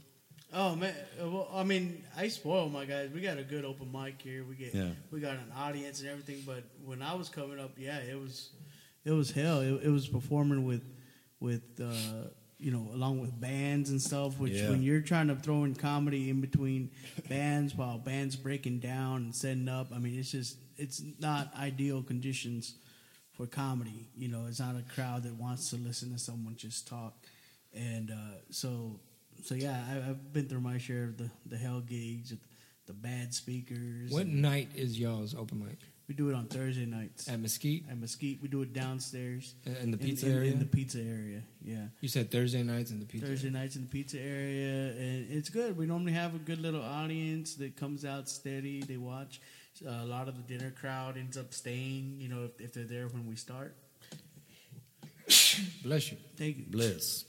[0.53, 3.09] Oh man, well, I mean, I spoil my guys.
[3.13, 4.43] We got a good open mic here.
[4.47, 4.91] We get, Yeah.
[5.11, 6.43] we got an audience and everything.
[6.45, 8.51] But when I was coming up, yeah, it was,
[9.03, 9.59] it was hell.
[9.61, 10.83] It, it was performing with,
[11.41, 14.39] with, uh, you know, along with bands and stuff.
[14.39, 14.69] Which Yeah.
[14.69, 16.91] when you're trying to throw in comedy in between
[17.27, 22.01] bands while bands breaking down and setting up, I mean, it's just, it's not ideal
[22.01, 22.75] conditions
[23.33, 24.07] for comedy.
[24.15, 27.13] You know, it's not a crowd that wants to listen to someone just talk.
[27.73, 29.01] And uh, so,
[29.45, 32.33] so yeah, I, I've been through my share of the, the hell gigs,
[32.87, 34.11] the bad speakers.
[34.11, 35.77] What night is y'all's open mic?
[36.07, 37.85] We do it on Thursday nights At Mesquite?
[37.89, 38.39] at Mesquite.
[38.41, 40.51] We do it downstairs In the pizza in, in- area?
[40.51, 41.85] In the pizza area, yeah.
[42.01, 45.49] you said Thursday nights in the pizza Thursday nights in the pizza area, and it's
[45.49, 45.77] good.
[45.77, 48.81] We normally have a good little audience that comes out steady.
[48.81, 49.41] They watch.
[49.85, 52.17] Uh, a lot of the dinner crowd ends up staying.
[52.19, 53.75] You know, if, if they're there when we start.
[55.83, 56.17] Bless you.
[56.37, 56.65] Thank you.
[56.69, 57.25] Bless.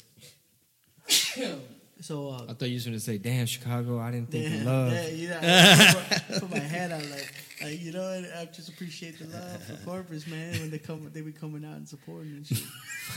[2.00, 4.56] So uh, I thought you was going to say, damn, Chicago, I didn't think Yeah,
[4.56, 4.92] of love.
[4.92, 7.32] yeah, you know, I put, put my head out like,
[7.62, 10.60] like, you know, I just appreciate the love for Corpus, man.
[10.60, 12.62] When they come, they be coming out and supporting and shit.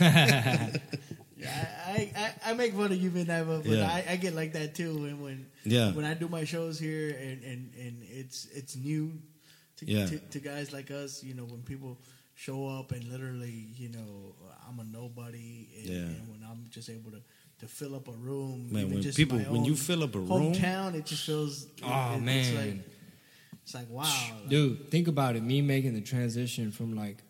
[0.00, 3.86] yeah, I, I, I make fun of you, man, but Yeah.
[3.86, 4.94] I, I get like that too.
[4.98, 5.92] When when Yeah.
[5.92, 9.12] when I do my shows here, and and, and it's it's new
[9.76, 10.06] to, Yeah.
[10.06, 11.22] to to guys like us.
[11.22, 11.98] You know, when people
[12.34, 14.34] show up and literally, you know,
[14.68, 15.98] I'm a nobody, and, Yeah.
[16.16, 17.20] and when I'm just able to.
[17.60, 20.94] To fill up a room, Man, when people- when you fill up a room- hometown,
[20.94, 21.66] it just feels.
[21.82, 22.54] Oh, it- It's man.
[22.56, 22.86] like,
[23.62, 25.42] it's like wow, Dude, think about it.
[25.42, 27.22] Me making the transition from like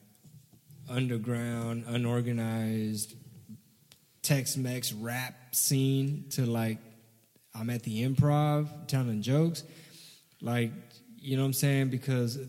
[0.89, 3.15] underground, unorganized,
[4.23, 6.79] Tex Mex rap scene to like
[7.55, 9.65] I'm at the improv telling jokes.
[10.41, 10.71] Like,
[11.19, 11.91] you know what I'm saying?
[11.91, 12.47] Because th-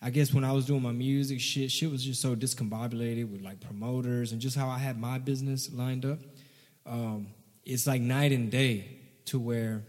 [0.00, 3.40] I guess when I was doing my music, shit, shit was just so discombobulated with
[3.42, 6.18] like promoters and just how I had my business lined up.
[6.86, 7.28] Um,
[7.64, 8.86] it's like night and day
[9.26, 9.84] to where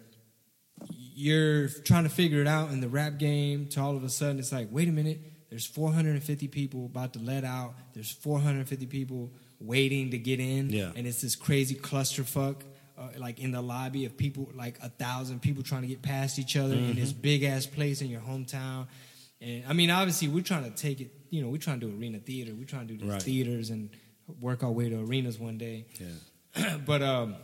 [1.15, 4.39] you're trying to figure it out in the rap game to all of a sudden
[4.39, 9.31] it's like wait a minute there's 450 people about to let out there's 450 people
[9.59, 10.91] waiting to get in Yeah.
[10.95, 12.57] and it's this crazy clusterfuck
[12.97, 16.37] uh, like in the lobby of people, like a thousand people trying to get past
[16.37, 18.85] each other in this big ass place in your hometown.
[19.41, 21.09] And I mean, obviously, we're trying to take it.
[21.31, 22.51] You know, we're trying to do arena theater.
[22.55, 23.21] We're trying to do these Right.
[23.21, 23.89] theaters and
[24.39, 25.87] work our way to arenas one day.
[25.99, 26.05] Yeah.
[26.85, 27.35] but um,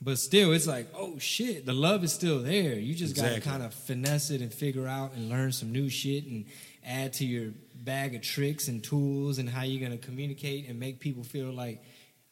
[0.00, 2.74] but still, it's like, oh shit, the love is still there.
[2.74, 5.88] You just got to kind of finesse it and figure out and learn some new
[5.88, 6.44] shit and
[6.86, 11.00] add to your bag of tricks and tools and how you're gonna communicate and make
[11.00, 11.82] people feel like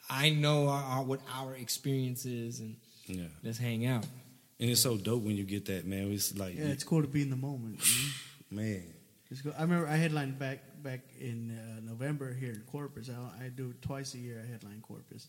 [0.09, 2.77] I know our, our, what our experience is and
[3.07, 3.25] Yeah.
[3.43, 4.05] let's hang out.
[4.59, 6.11] And it's so dope when you get that, man.
[6.13, 7.81] It's like, Yeah, it's cool to be in the moment.
[7.85, 8.11] you
[8.57, 8.83] man.
[9.31, 9.53] It's cool.
[9.59, 13.11] I remember I headlined back back in uh, November here in Corpus.
[13.11, 14.43] I, I do twice a year.
[14.47, 15.27] I headline Corpus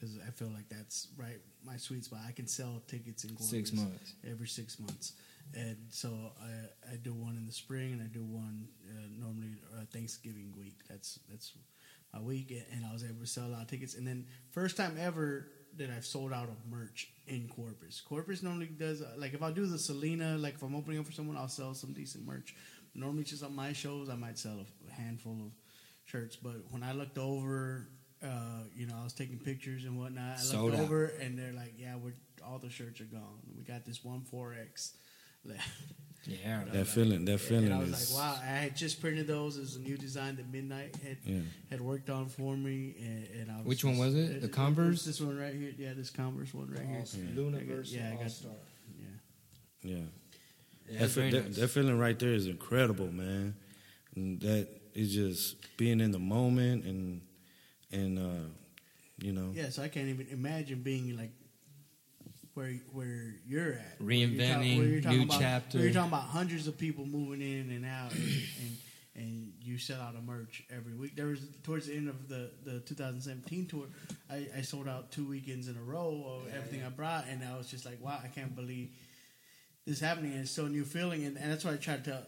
[0.00, 2.20] because I feel like that's right my sweet spot.
[2.26, 4.14] I can sell tickets in Corpus Six months.
[4.28, 5.12] every six months,
[5.54, 6.08] and so
[6.42, 10.54] I, I do one in the spring and I do one uh, normally uh, Thanksgiving
[10.56, 10.78] week.
[10.88, 11.52] That's that's
[12.12, 13.94] my week, and I was able to sell a lot of tickets.
[13.94, 18.00] And then first time ever that I've sold out of merch in Corpus.
[18.00, 21.06] Corpus normally does uh, like if I do the Selena, like if I'm opening up
[21.06, 22.54] for someone, I'll sell some decent merch.
[22.94, 25.52] Normally, just on my shows, I might sell a handful of
[26.06, 26.34] shirts.
[26.34, 27.86] But when I looked over,
[28.22, 30.36] uh, you know, I was taking pictures and whatnot.
[30.38, 30.84] I Sold looked out.
[30.84, 32.12] over, and they're like, "Yeah, we're
[32.46, 33.38] all the shirts are gone.
[33.56, 34.94] We got this one four X
[35.44, 35.68] left."
[36.26, 38.14] Yeah, That feeling, that feeling and I was is.
[38.14, 41.38] like, "Wow!" I had just printed those as a new design that Midnight had Yeah.
[41.70, 44.42] had worked on for me, and, and I was Which one was it?
[44.42, 45.04] The Converse?
[45.04, 45.72] This one right here.
[45.78, 47.02] Yeah, this Converse one right here.
[47.34, 48.52] Lunaverse, Yeah, I got- All-Star.
[49.82, 49.90] Yeah.
[49.96, 49.96] Yeah.
[50.90, 53.54] Yeah, that, fe- very that, that feeling right there is incredible, man.
[54.16, 57.20] And that is just being in the moment and
[57.92, 58.48] and uh,
[59.18, 61.32] you know, Yeah, so I can't even imagine being like
[62.54, 63.98] where where you're at.
[64.00, 65.78] Reinventing, where you're talking new about, chapter.
[65.78, 68.76] Where you're talking about hundreds of people moving in and out, and, and
[69.16, 71.16] and you sell out a merch every week.
[71.16, 73.86] There was towards the end of the the 2017 tour,
[74.30, 77.56] I, I sold out two weekends in a row of everything I brought, and I
[77.56, 78.90] was just like, wow, I can't believe
[79.86, 80.32] this is happening.
[80.32, 82.26] And it's so new feeling, and, and that's why I tried to.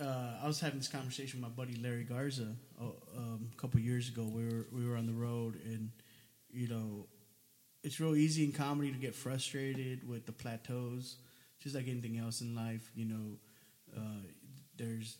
[0.00, 4.08] Uh, I was having this conversation with my buddy Larry Garza um, a couple years
[4.08, 4.22] ago.
[4.24, 5.90] We were we were on the road, and
[6.52, 7.06] you know,
[7.82, 11.16] it's real easy in comedy to get frustrated with the plateaus,
[11.60, 12.90] just like anything else in life.
[12.94, 13.36] You know,
[13.96, 14.22] uh,
[14.76, 15.18] there's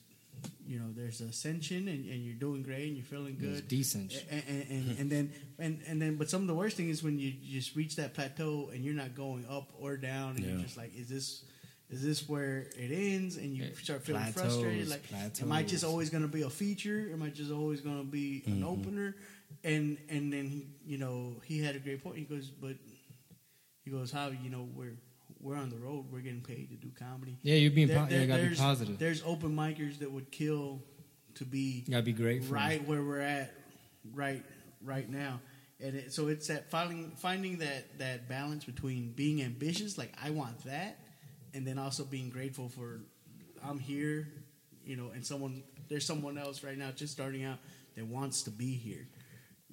[0.66, 3.68] you know there's ascension, and, and you're doing great, and you're feeling good.
[3.68, 4.22] descension.
[4.30, 7.02] And, and, and, and then and, and then but some of the worst thing is
[7.02, 10.58] when you just reach that plateau and you're not going up or down and you're
[10.58, 11.44] just like is this
[11.90, 14.88] is this where it ends and you start feeling plateaus, frustrated?
[14.88, 15.02] Like
[15.42, 17.08] am I just always going to be a feature?
[17.12, 18.64] Am I just always going to be an Mm-hmm.
[18.66, 19.16] opener?
[19.62, 22.16] And and then he, you know he had a great point.
[22.16, 22.76] He goes but
[23.84, 24.96] he goes how you know we're
[25.40, 26.06] we're on the road.
[26.10, 27.36] We're getting paid to do comedy.
[27.42, 28.98] Yeah, you're being There- po- yeah, you gotta be positive.
[28.98, 30.82] there's open micers that would kill
[31.36, 32.54] to be You gotta be grateful.
[32.54, 33.52] right where we're at
[34.12, 34.42] right
[34.82, 35.40] right now.
[35.80, 40.30] And it, so it's that finding finding that that balance between being ambitious like i
[40.30, 40.98] want that
[41.54, 43.00] and then also being grateful for
[43.66, 44.28] i'm here
[44.84, 47.58] you know and someone there's someone else right now just starting out
[47.96, 49.06] that wants to be here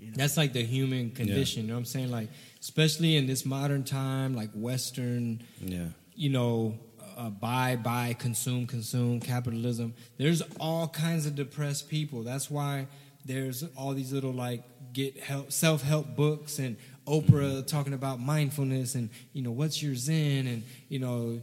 [0.01, 1.61] you know That's like the human condition.
[1.61, 2.09] You know what I'm saying?
[2.09, 5.89] Like, especially in this modern time, like Western, yeah.
[6.15, 6.79] you know,
[7.15, 9.93] uh, buy, buy, consume, consume, capitalism.
[10.17, 12.23] There's all kinds of depressed people.
[12.23, 12.87] That's why
[13.25, 18.95] there's all these little like get help, self help books and Oprah talking about mindfulness
[18.95, 21.41] and you know what's your Zen and you know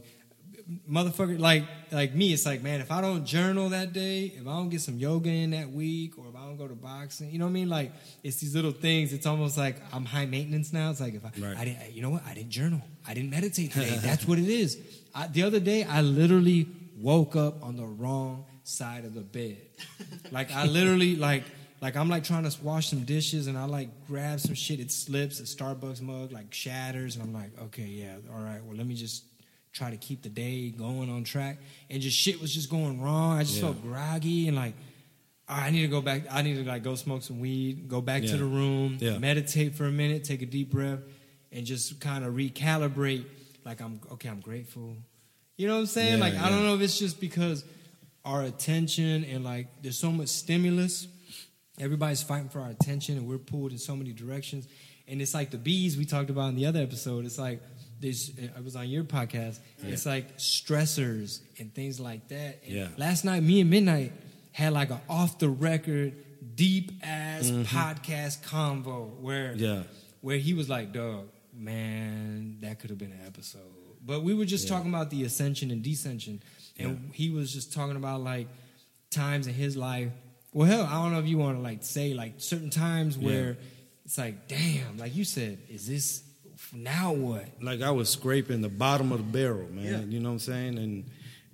[0.89, 4.51] motherfucker like like me it's like man if i don't journal that day if i
[4.51, 7.39] don't get some yoga in that week or if i don't go to boxing you
[7.39, 7.69] know what i mean?
[7.69, 7.91] Like
[8.23, 10.91] it's these little things it's almost like i'm high maintenance now.
[10.91, 11.57] It's like if i, Right.
[11.57, 12.23] I didn't you know what?
[12.25, 12.81] I didn't journal.
[13.07, 13.97] I didn't meditate today.
[14.01, 14.77] That's what it is.
[15.15, 19.57] I, the other day i literally woke up on the wrong side of the bed.
[20.31, 21.45] Like i literally like
[21.81, 24.79] like i'm like trying to wash some dishes and i like grab some shit.
[24.79, 28.75] It slips a starbucks mug like shatters and i'm like okay yeah all right well
[28.77, 29.23] let me just
[29.71, 31.57] try to keep the day going on track
[31.89, 33.61] and just shit was just going wrong i just Yeah.
[33.63, 34.73] felt groggy and like
[35.47, 36.23] ah, I need to go back.
[36.29, 39.17] I need to like go smoke some weed, go back to the room, Yeah.
[39.17, 40.99] meditate for a minute, take a deep breath,
[41.51, 43.25] and just kind of recalibrate.
[43.65, 44.29] Like I'm okay.
[44.29, 44.95] I'm grateful.
[45.57, 46.19] You know what I'm saying?
[46.19, 47.63] Yeah, like I don't know if it's just because
[48.23, 51.07] our attention and like there's so much stimulus.
[51.79, 54.67] Everybody's fighting for our attention, and we're pulled in so many directions.
[55.07, 57.25] And it's like the bees we talked about in the other episode.
[57.25, 57.59] It's like
[57.99, 58.31] this.
[58.55, 59.59] I was on your podcast.
[59.83, 62.59] It's like stressors and things like that.
[62.65, 62.87] And Yeah.
[62.97, 64.13] Last night, me and Midnight
[64.51, 66.13] had like an off the record,
[66.55, 69.63] deep ass podcast convo where Mm-hmm.
[69.63, 69.83] Yeah.
[70.21, 73.61] where he was like, "Dog, man, that could have been an episode."
[74.05, 74.75] But we were just Yeah.
[74.75, 76.39] talking about the ascension and descension,
[76.77, 78.47] and he was just talking about like
[79.11, 80.11] times in his life.
[80.53, 83.57] Well, hell, I don't know if you want to like say like certain times where
[84.05, 86.23] it's like, damn, like you said, is this
[86.73, 87.45] now what?
[87.61, 89.85] like I was scraping the bottom of the barrel, man.
[89.85, 89.99] Yeah.
[89.99, 90.77] You know what I'm saying?
[90.77, 91.05] And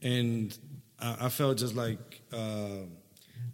[0.01, 0.57] and
[0.99, 2.83] I, I felt just like uh,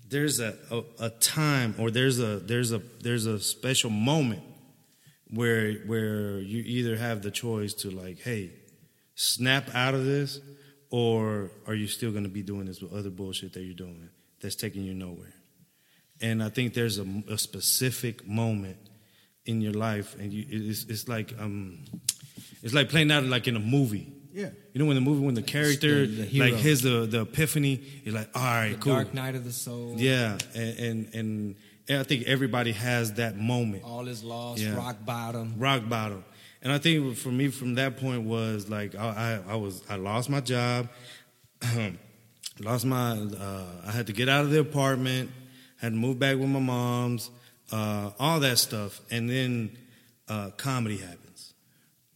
[0.10, 4.44] there's a, a a time or there's a there's a there's a special moment
[5.30, 8.52] where where you either have the choice to like, hey,
[9.16, 10.40] snap out of this,
[10.90, 14.10] or are you still going to be doing this with other bullshit that you're doing
[14.42, 15.34] that's taking you nowhere?
[16.22, 18.78] And I think there's a, a specific moment
[19.46, 21.80] in your life, and you it's, it's like um,
[22.64, 24.14] it's like playing out like in a movie.
[24.34, 24.50] Yeah.
[24.74, 27.82] You know when the movie when the character the- the like his the the epiphany,
[28.04, 28.94] you're like, all right, The cool.
[28.94, 29.96] Dark Night of the Soul.
[29.98, 31.56] Yeah, and, and and
[31.90, 34.62] and I think everybody has that moment All is lost.
[34.62, 34.76] Yeah.
[34.76, 35.56] Rock bottom.
[35.58, 36.24] rock bottom.
[36.64, 39.96] And I think for me, from that point, was like I, I, I was I
[39.96, 40.88] lost my job,
[42.60, 45.32] lost my uh, I had to get out of the apartment,
[45.78, 47.30] had to move back with my mom's,
[47.72, 49.78] uh, all that stuff, and then
[50.28, 51.54] uh, comedy happens,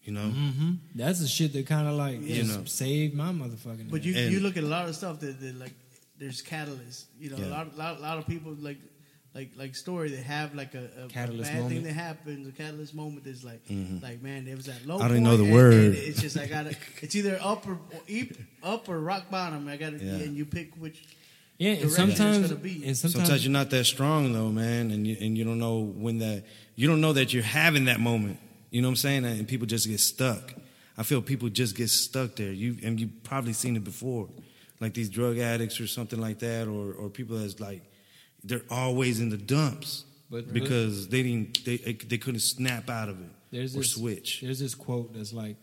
[0.03, 0.27] you know.
[0.29, 2.65] hmm That's the shit that kind of like You just know.
[2.65, 3.89] saved my motherfucking.
[3.89, 5.73] But you And- you look at a lot of stuff that, that like
[6.17, 7.05] there's catalysts.
[7.19, 7.47] You know, Yeah.
[7.47, 8.77] a lot, lot lot of people like
[9.33, 11.73] like like story that have like a, a Catalyst bad moment.
[11.75, 12.47] thing that happens.
[12.47, 13.61] A catalyst moment is like
[14.01, 14.95] like man, there was that low.
[14.95, 15.03] Mm-hmm.
[15.03, 15.73] I don't point, know the and- word.
[15.73, 16.73] and it's just I gotta.
[17.01, 18.01] It's either up or, or
[18.63, 19.67] up or rock bottom.
[19.67, 20.23] I gotta Yeah.
[20.23, 21.03] and you pick which.
[21.57, 22.85] Yeah, and sometimes be.
[22.85, 25.79] and Sometimes, sometimes, you're not that strong though, man, and you, and you don't know
[25.79, 26.43] when that
[26.75, 28.39] you don't know that you're having that moment.
[28.71, 29.25] You know what I'm saying?
[29.25, 30.53] And people just get stuck.
[30.97, 32.51] I feel people just get stuck there.
[32.51, 34.27] You and you probably seen it before,
[34.79, 37.83] like these drug addicts or something like that, or or people that's like
[38.43, 43.19] they're always in the dumps But- because they didn't they they couldn't snap out of
[43.21, 44.41] it there's or this switch.
[44.41, 45.55] There's this quote that's like,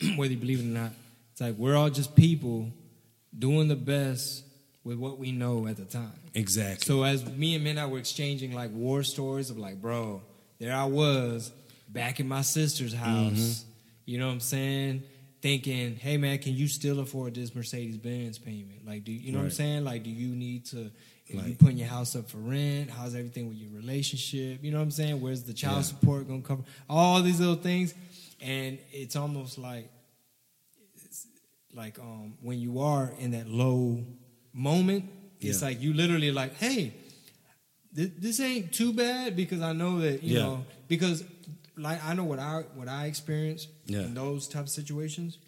[0.16, 0.92] whether you believe it or not,
[1.32, 2.70] it's like we're all just people
[3.38, 4.44] doing the best
[4.88, 6.10] with what we know at the time.
[6.34, 6.86] Exactly.
[6.86, 10.22] So as me and Midnight were exchanging like war stories of like, bro,
[10.58, 11.52] there I was
[11.90, 13.32] back in my sister's house.
[13.32, 13.70] Mm-hmm.
[14.06, 15.02] You know what I'm saying?
[15.42, 18.86] Thinking, hey man, can you still afford this Mercedes Benz payment?
[18.86, 19.84] Like, do you know what I'm saying?
[19.84, 20.90] Like, do you need to?
[21.26, 24.64] If you putting your house up for rent, how's everything with your relationship?
[24.64, 25.20] You know what I'm saying?
[25.20, 25.82] Where's the child Yeah.
[25.82, 26.62] support gonna cover?
[26.88, 27.92] All these little things,
[28.40, 29.90] and it's almost like,
[31.04, 31.26] it's
[31.74, 34.02] like um, when you are in that low
[34.58, 35.04] moment,
[35.40, 36.92] it's like you literally like, hey,
[37.92, 40.42] this, this ain't too bad because I know that you Yeah.
[40.42, 41.24] know because
[41.76, 44.00] like I know what I what I experienced Yeah.
[44.02, 45.38] in those type of situations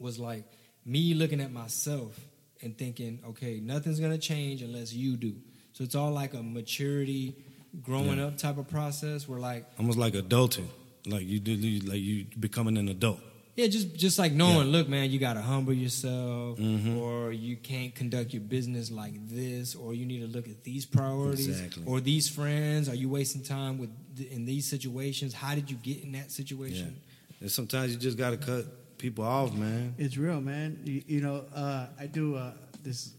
[0.00, 0.44] was like
[0.84, 2.18] me looking at myself
[2.62, 5.34] and thinking, okay, nothing's gonna change unless you do.
[5.74, 7.34] So it's all like a maturity,
[7.82, 8.26] growing Yeah.
[8.26, 10.68] up type of process where like Almost like adulting,
[11.06, 11.54] like you do,
[11.86, 13.20] like you becoming an adult.
[13.58, 14.76] Yeah, just just like knowing, Yeah.
[14.76, 16.96] look, man, you got to humble yourself, Mhm.
[16.96, 20.86] or you can't conduct your business like this, or you need to look at these
[20.86, 21.82] priorities, Exactly.
[21.84, 22.88] or these friends.
[22.88, 23.90] Are you wasting time with
[24.30, 25.34] in these situations?
[25.34, 26.94] How did you get in that situation?
[27.40, 29.92] And sometimes you just got to cut people off, man.
[29.98, 30.78] It's real, man.
[30.84, 32.52] You, you know, uh, I do uh,
[32.84, 33.10] this.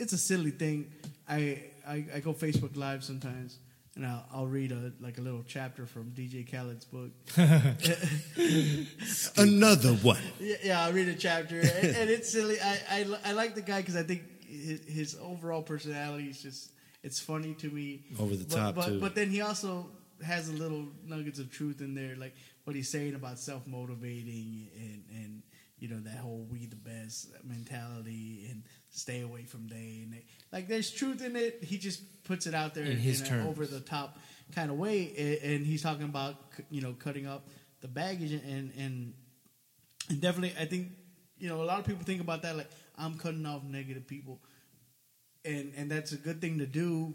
[0.00, 0.86] It's a silly thing.
[1.28, 3.58] I, I I go Facebook Live sometimes,
[3.96, 7.10] and I'll, I'll read a like a little chapter from DJ Khaled's book.
[9.36, 10.18] Another one.
[10.40, 12.60] Yeah, yeah, I'll read a chapter, and, and it's silly.
[12.60, 16.70] I, I I like the guy because I think his, his overall personality is just
[17.02, 18.04] it's funny to me.
[18.18, 19.00] Over the But- top, but, too.
[19.00, 19.86] But then he also
[20.24, 24.68] has a little nuggets of truth in there, like what he's saying about self motivating
[24.76, 25.42] and and
[25.78, 28.62] you know that whole "we the best" mentality and
[28.94, 30.24] stay away from and they.
[30.52, 31.62] Like there's truth in it.
[31.62, 34.18] He just puts it out there In his an over the top
[34.54, 36.36] kind of way, and, he's talking about
[36.70, 37.48] you know cutting up
[37.80, 39.14] the baggage and and
[40.08, 40.92] and definitely, I think
[41.38, 44.40] you know a lot of people think about that like I'm cutting off negative people,
[45.44, 47.14] and and that's a good thing to do,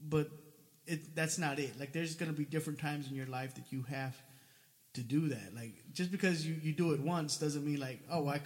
[0.00, 0.28] but
[0.86, 1.78] it that's not it.
[1.78, 4.16] Like there's going to be different times in your life that you have
[4.94, 5.54] to do that.
[5.54, 8.40] Like just because you you do it once doesn't mean like oh I.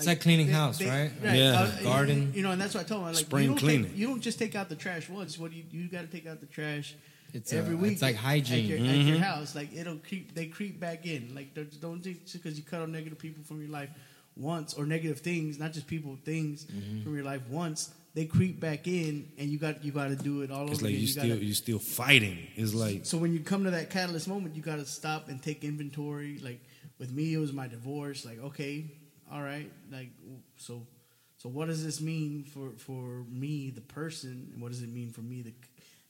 [0.00, 1.10] c- It's like cleaning house, right?
[1.22, 1.60] Yeah.
[1.78, 2.32] uh, Garden.
[2.34, 3.06] You know, and that's what I told him.
[3.08, 3.84] Like, Spring you don't cleaning.
[3.90, 5.38] Take, you don't just take out the trash once.
[5.38, 6.94] What do you you got to take out the trash
[7.32, 7.92] It's, every uh, week.
[7.92, 8.72] it's like hygiene.
[8.72, 9.54] at your, at your house.
[9.54, 10.34] Like it'll creep.
[10.34, 11.34] They creep back in.
[11.34, 13.90] Like don't- don't think just because you cut out negative people from your life
[14.36, 17.02] once or negative things, not just people, things Mm-hmm.
[17.02, 17.90] from your life once.
[18.12, 20.86] They creep back in, and you got you got to do it all It's over
[20.86, 20.94] like again.
[20.94, 22.38] you You still gotta- you still fighting.
[22.56, 25.40] It's like so when you come to that catalyst moment, you got to stop and
[25.40, 26.38] take inventory.
[26.42, 26.60] Like
[26.98, 28.24] with me, it was my divorce.
[28.24, 28.86] Like okay,
[29.32, 29.70] all right.
[29.90, 30.10] Like
[30.56, 30.86] so,
[31.38, 35.10] so what does this mean for for me, the person, and what does it mean
[35.10, 35.52] for me, the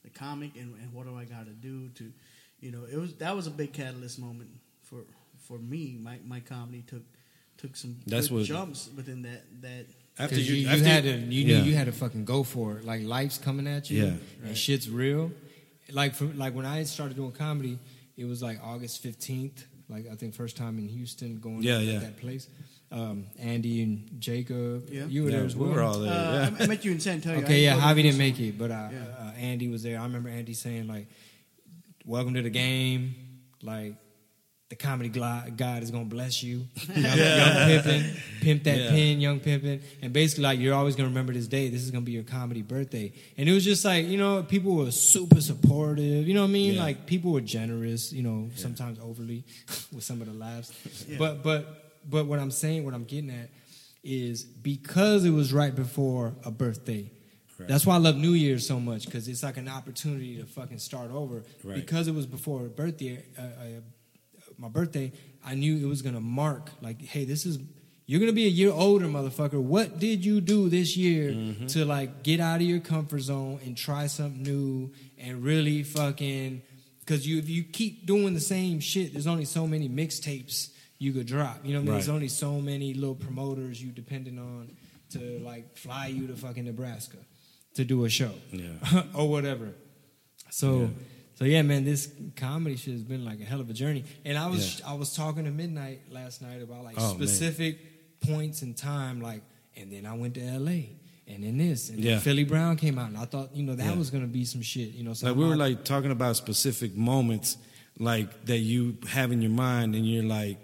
[0.03, 2.11] the comic, and, and what do I got to do to,
[2.61, 4.51] you know, it was that was a big catalyst moment
[4.83, 5.03] for
[5.39, 5.99] for me.
[6.01, 7.03] My my comedy took
[7.59, 9.87] took some That's good what- jumps within that that.
[10.18, 11.62] after you, you, you after had to, you knew yeah.
[11.62, 12.85] you had to fucking go for it.
[12.85, 14.12] Like life's coming at you, Yeah.
[14.49, 15.31] and shit's real.
[15.93, 17.79] Like for, like when I started doing comedy,
[18.16, 19.66] It was like August fifteenth.
[19.89, 21.99] Like I think first time in Houston going Yeah, to yeah.
[22.01, 22.49] that place.
[22.93, 25.05] Um, Andy and Jacob, Yeah.
[25.07, 25.74] you were Yeah, there as we well.
[25.76, 26.12] were all there.
[26.12, 26.57] Uh, yeah.
[26.59, 27.43] I, I met you in San Antonio.
[27.45, 28.99] Okay, yeah, didn't go to Javi didn't make it, but uh, Yeah.
[29.26, 29.99] uh, Andy was there.
[30.01, 31.07] I remember Andy saying like,
[32.05, 33.14] "Welcome to the game."
[33.62, 33.95] Like,
[34.70, 36.66] the comedy God is gonna bless you.
[36.95, 38.91] Young, young pimpin', pimp that Yeah.
[38.91, 41.68] pin, young pimpin', and basically like you're always gonna remember this day.
[41.68, 44.74] This is gonna be your comedy birthday, and it was just like you know people
[44.74, 46.26] were super supportive.
[46.26, 46.74] You know what I mean?
[46.74, 46.82] Yeah.
[46.82, 48.12] Like people were generous.
[48.12, 49.45] You know, sometimes overly
[49.93, 50.72] with some of the laughs,
[51.18, 53.51] but but but what I'm saying, what I'm getting at
[54.03, 57.11] is because it was right before a birthday.
[57.59, 57.68] Right.
[57.68, 60.78] That's why I love New Year's so much because it's like an opportunity to fucking
[60.78, 61.44] start over.
[61.62, 61.74] Right.
[61.76, 63.46] Because it was before a birthday, uh, uh,
[64.57, 65.12] my birthday,
[65.44, 67.59] I knew it was gonna mark like, hey, this is
[68.07, 69.61] you're gonna be a year older, motherfucker.
[69.61, 71.66] What did you do this year Mm-hmm.
[71.66, 76.62] to like get out of your comfort zone and try something new and really fucking?
[77.01, 80.70] Because you if you keep doing the same shit, there's only so many mixtapes
[81.01, 81.59] you could drop.
[81.64, 81.94] You know what I mean?
[81.94, 84.70] There's only so many little promoters you depending on
[85.11, 87.16] to like fly you to fucking Nebraska
[87.74, 89.03] to do a show Yeah.
[89.14, 89.70] or whatever.
[90.51, 90.86] So, Yeah.
[91.36, 94.05] so yeah, man, this comedy shit has been like a hell of a journey.
[94.24, 94.90] And I was Yeah.
[94.90, 97.26] I was talking to Midnight last night about like Oh, man.
[97.26, 99.42] specific points in time, like,
[99.76, 100.90] and then I went to L.A.
[101.26, 102.12] and then this, and Yeah.
[102.12, 103.94] then Philly Brown came out, and I thought you know that Yeah.
[103.96, 105.14] was gonna be some shit, you know.
[105.14, 107.57] So like we were like talking about specific moments
[107.98, 110.59] like that you have in your mind and you're like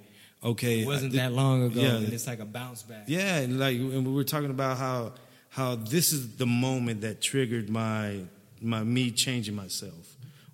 [0.51, 3.05] okay it wasn't I- that long ago, yeah and it's like a bounce back.
[3.07, 5.13] yeah and like and we were talking about how
[5.59, 8.21] how this is the moment that triggered my
[8.61, 10.05] my me changing myself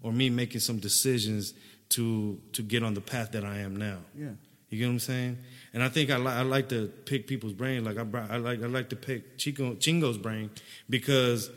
[0.02, 1.54] or me making some decisions
[1.94, 4.30] to to get on the path that I am now Yeah.
[4.70, 5.34] you get what I'm saying?
[5.74, 6.80] And I think I, li- I like to
[7.10, 7.78] pick people's brain.
[7.88, 10.50] Like I, bri- I like I like to pick Chico Chingo's brain
[10.96, 11.50] because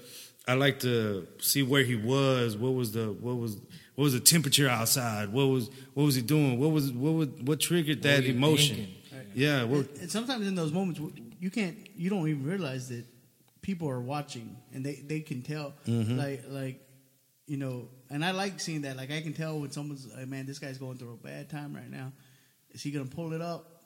[0.48, 2.56] I like to see where he was.
[2.56, 3.58] What was the what was
[3.96, 5.30] what was the temperature outside?
[5.30, 6.60] What was what was he doing?
[6.60, 8.76] What was what was what triggered that were you emotion?
[8.76, 8.96] thinking?
[9.34, 11.02] Yeah, what, And, and sometimes in those moments,
[11.42, 13.06] you can't, you don't even realize that
[13.62, 15.74] people are watching, and they they can tell.
[15.88, 16.18] Mm-hmm.
[16.18, 16.80] Like like,
[17.48, 18.96] you know, and I like seeing that.
[18.96, 21.74] Like I can tell when someone's like, man, this guy's going through a bad time
[21.76, 22.14] right now.
[22.72, 23.82] Is he gonna pull it up,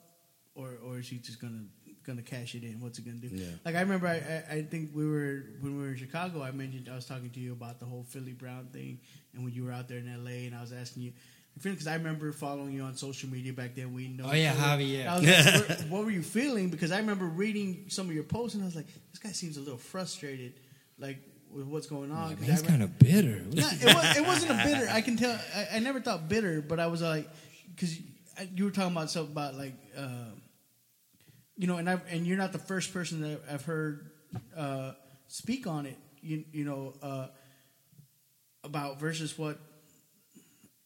[0.54, 1.64] or or is he just gonna
[2.04, 2.80] gonna cash it in?
[2.80, 3.28] What's it gonna do?
[3.32, 3.46] Yeah.
[3.64, 4.16] Like I remember, I,
[4.52, 6.42] I I think we were when we were in Chicago.
[6.42, 8.98] I mentioned I was talking to you about the whole Philly Brown thing,
[9.34, 10.46] and when you were out there in L.A.
[10.46, 11.12] and I was asking you.
[11.60, 14.24] Because I remember following you on social media back then, we know.
[14.30, 14.58] Oh, yeah, each.
[14.60, 15.12] Javi, yeah.
[15.12, 16.70] I was like, "What- what were you feeling?
[16.70, 19.56] Because I remember reading some of your posts, and I was like, this guy seems
[19.56, 20.54] a little frustrated,
[20.98, 21.18] like
[21.52, 22.30] with what's going on.
[22.40, 23.42] Man, he's kind of bitter.
[23.52, 24.88] No, it, was, it wasn't a bitter.
[24.90, 25.36] I can tell.
[25.54, 27.28] I, I never thought bitter, but I was like,
[27.74, 27.98] because
[28.54, 30.30] you were talking about something about like, uh,
[31.60, 34.10] you know, and I and you're not the first person that I've heard
[34.56, 34.92] uh,
[35.28, 35.98] speak on it.
[36.22, 37.26] You you know uh,
[38.64, 39.58] about versus what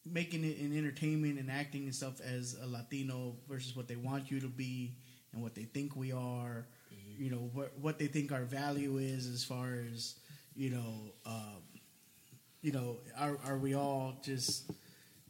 [0.05, 4.29] making it in entertainment and acting and stuff as a Latino versus what they want
[4.29, 4.97] you to be
[5.31, 6.67] and what they think we are.
[7.17, 10.15] You know what what they think our value is as far as
[10.57, 11.13] you know.
[11.25, 11.63] Um,
[12.61, 14.69] you know, are are we all just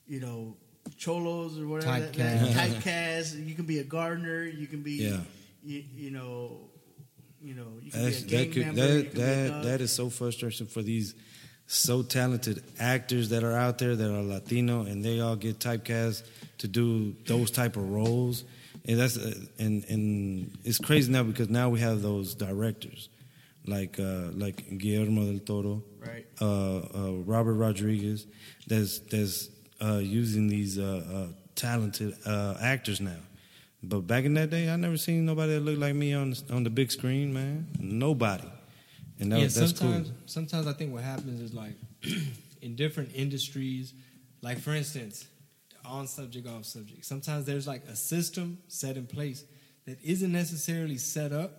[0.07, 0.57] you know
[0.97, 1.99] cholos or whatever?
[1.99, 2.81] that- that- Typecast.
[2.81, 3.47] Typecast.
[3.47, 4.43] You can be a gardener.
[4.43, 4.93] You can be.
[4.93, 5.19] Yeah.
[5.63, 6.57] You, you know.
[7.41, 7.67] You know.
[7.81, 9.11] You can that's, be a gang that could, member.
[9.13, 11.15] that that that is so frustrating for these
[11.67, 16.23] so talented actors that are out there that are Latino and they all get typecast
[16.59, 18.43] to do those type of roles.
[18.87, 23.09] And that's uh, and and it's crazy now because now we have those directors
[23.65, 26.25] like uh, like Guillermo del Toro, Right.
[26.39, 28.27] uh, uh, Robert Rodriguez,
[28.67, 29.49] that's that's
[29.81, 33.19] uh, using these uh, uh, talented uh, actors now.
[33.83, 36.43] But back in that day, I never seen nobody that looked like me on the,
[36.51, 37.67] on the big screen, man.
[37.79, 38.49] Nobody,
[39.19, 40.17] and that, yeah, that's sometimes cool.
[40.25, 41.75] sometimes I think what happens is like
[42.61, 43.93] in different industries,
[44.41, 45.27] like for instance,
[45.85, 47.05] on subject, off subject.
[47.05, 49.43] Sometimes there's like a system set in place
[49.85, 51.51] that isn't necessarily set up.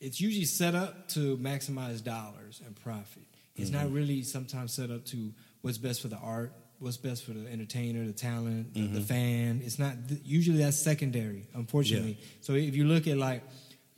[0.00, 3.24] It's usually set up to maximize dollars and profit.
[3.56, 7.32] It's not really sometimes set up to what's best for the art, what's best for
[7.32, 9.00] the entertainer, the talent, the, the mm-hmm.
[9.02, 9.62] fan.
[9.64, 12.18] It's not usually that's secondary, unfortunately.
[12.40, 13.42] So if you look at like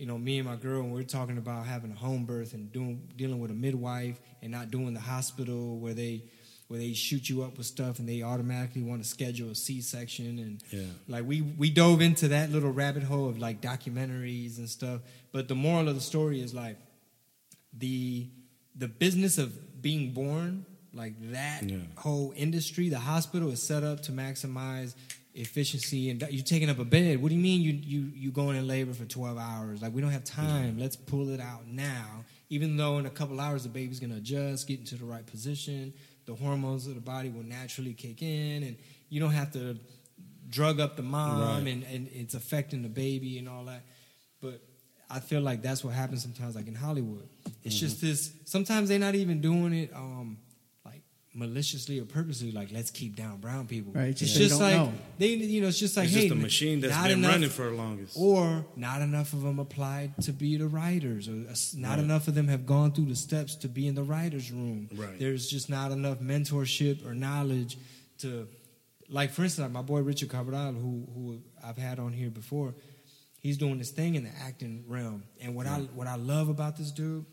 [0.02, 2.72] you know, me and my girl, and we're talking about having a home birth and
[2.72, 6.24] doing dealing with a midwife and not doing the hospital where they
[6.66, 10.38] where they shoot you up with stuff and they automatically want to schedule a C-section
[10.38, 10.90] and Yeah.
[11.06, 15.02] like we we dove into that little rabbit hole of like documentaries and stuff.
[15.30, 16.78] But the moral of the story is like
[17.72, 18.28] the
[18.74, 20.64] the business of being born,
[20.94, 21.78] like that Yeah.
[21.96, 24.94] whole industry, the hospital is set up to maximize
[25.34, 27.20] efficiency and you're taking up a bed.
[27.22, 29.80] What do you mean you you you going in labor for 12 hours?
[29.82, 30.78] Like we don't have time.
[30.78, 32.24] Let's pull it out now.
[32.50, 35.24] Even though in a couple hours the baby's going to adjust, get into the right
[35.24, 35.94] position,
[36.26, 38.76] the hormones of the body will naturally kick in, and
[39.08, 39.78] you don't have to
[40.50, 41.66] drug up the mom, Right.
[41.72, 43.82] and, and it's affecting the baby and all that.
[44.42, 44.60] But
[45.08, 47.26] I feel like that's what happens sometimes, like in Hollywood.
[47.64, 48.06] It's just Mm-hmm.
[48.06, 48.32] this.
[48.44, 50.36] Sometimes they're not even doing it um,
[51.34, 52.52] maliciously or purposely.
[52.52, 53.92] Like let's keep down brown people.
[53.92, 54.92] Right, It's just just, they like know.
[55.18, 57.32] they, you know, it's just like it's hey, just a machine that's not been enough-
[57.32, 58.16] running for the longest.
[58.18, 61.98] or not enough of them applied to be the writers, or uh, not Right.
[62.00, 64.88] enough of them have gone through the steps to be in the writers' room.
[64.94, 65.18] Right.
[65.18, 67.78] There's just not enough mentorship or knowledge
[68.18, 68.46] to,
[69.08, 72.74] like for instance, like my boy Richard Cabral, who who I've had on here before.
[73.40, 76.76] He's doing this thing in the acting realm, and what I what I love about
[76.76, 77.24] this dude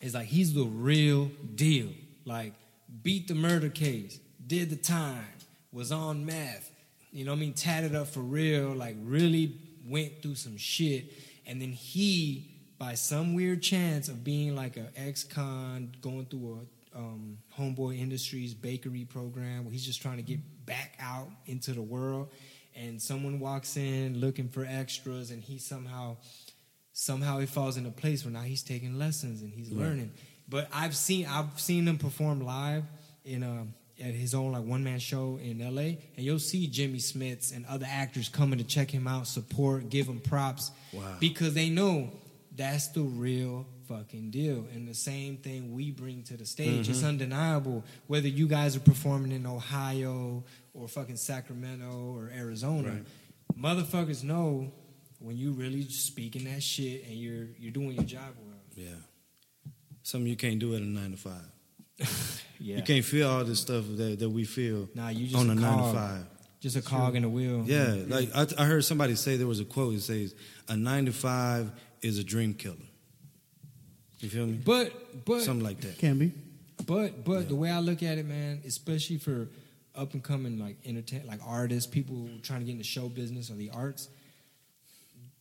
[0.00, 1.88] is like he's the real deal.
[2.24, 2.54] Like
[3.02, 5.26] beat the murder case, did the time,
[5.72, 6.70] was on meth.
[7.10, 7.54] You know what I mean?
[7.54, 8.74] Tatted up for real.
[8.74, 11.12] Like really went through some shit,
[11.46, 16.98] and then he, by some weird chance of being like an ex-con, going through a
[16.98, 21.82] um, Homeboy Industries bakery program where he's just trying to get back out into the
[21.82, 22.28] world,
[22.74, 26.16] and someone walks in looking for extras, and he somehow
[26.92, 30.12] somehow it falls into place where now he's taking lessons and he's learning.
[30.48, 32.84] But I've seen I've seen him perform live
[33.24, 33.66] in a
[34.00, 35.98] at his own like one man show in L.A.
[36.16, 40.08] and you'll see Jimmy Smits and other actors coming to check him out, support, give
[40.08, 41.16] him props, Wow.
[41.20, 42.10] because they know
[42.56, 44.66] that's the real fucking deal.
[44.74, 47.06] And the same thing we bring to the stage, it's mm-hmm.
[47.08, 47.84] undeniable.
[48.08, 50.42] Whether you guys are performing in Ohio
[50.72, 53.04] or fucking Sacramento or Arizona, Right.
[53.56, 54.72] motherfuckers know
[55.20, 58.56] when you really speaking that shit and you're you're doing your job well.
[58.74, 58.94] yeah,
[60.04, 61.50] something you can't do at a nine to five.
[62.60, 62.76] Yeah.
[62.76, 65.52] You can't feel all this stuff that, that we feel Nah, you just on a
[65.52, 66.24] a nine to five.
[66.60, 67.64] Just a cog in the wheel.
[67.66, 69.92] Yeah, like I, I heard somebody say there was a quote.
[69.94, 70.34] It says,
[70.68, 72.76] "A nine to five is a dream killer."
[74.20, 74.60] You feel me?
[74.64, 75.98] But but Something like that.
[75.98, 76.32] Can be.
[76.86, 79.48] But but the way I look at it, man, especially for
[79.94, 83.54] up and coming like entertain like artists, people trying to get into show business or
[83.54, 84.08] the arts,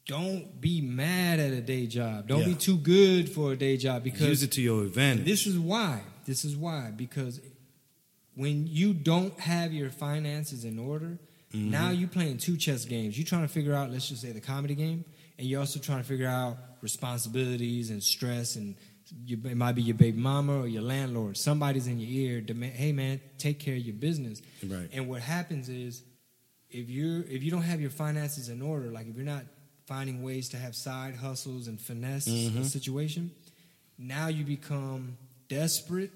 [0.08, 2.28] don't be mad at a day job.
[2.28, 5.26] Don't be too good for a day job because Use it to your advantage.
[5.26, 6.02] this is why.
[6.26, 7.40] This is why because
[8.36, 11.20] when you don't have your finances in order,
[11.54, 11.70] Mm-hmm.
[11.70, 13.16] now you're playing two chess games.
[13.16, 15.06] You're trying to figure out, let's just say, the comedy game,
[15.38, 18.74] and you're also trying to figure out responsibilities and stress, and
[19.24, 21.38] you, it might be your baby mama or your landlord.
[21.38, 24.42] Somebody's in your ear, demand, hey man, take care of your business.
[24.68, 24.90] Right.
[24.94, 26.02] And what happens is,
[26.72, 29.44] if you're if you don't have your finances in order, like if you're not
[29.86, 32.62] finding ways to have side hustles and finesse Mm-hmm.
[32.62, 33.32] a situation,
[33.98, 35.18] now you become
[35.50, 36.12] desperate,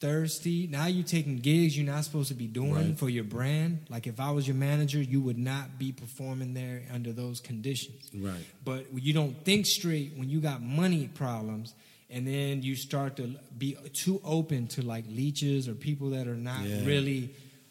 [0.00, 0.68] thirsty.
[0.70, 2.98] Now you're taking gigs you're not supposed to be doing Right.
[2.98, 3.86] for your brand.
[3.88, 8.08] Like if I was your manager, you would not be performing there under those conditions.
[8.14, 8.44] Right.
[8.64, 11.74] But you don't think straight when you got money problems,
[12.10, 16.36] and then you start to be too open to like leeches or people that are
[16.36, 16.84] not Yeah.
[16.86, 17.30] really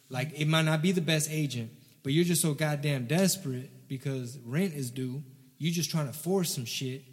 [0.10, 1.72] like it might not be the best agent,
[2.03, 5.24] but you're just so goddamn desperate because rent is due.
[5.58, 7.04] You're just trying to force some shit,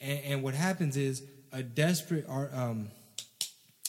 [0.00, 1.22] and, and what happens is
[1.52, 2.52] a desperate art.
[2.54, 2.90] Um,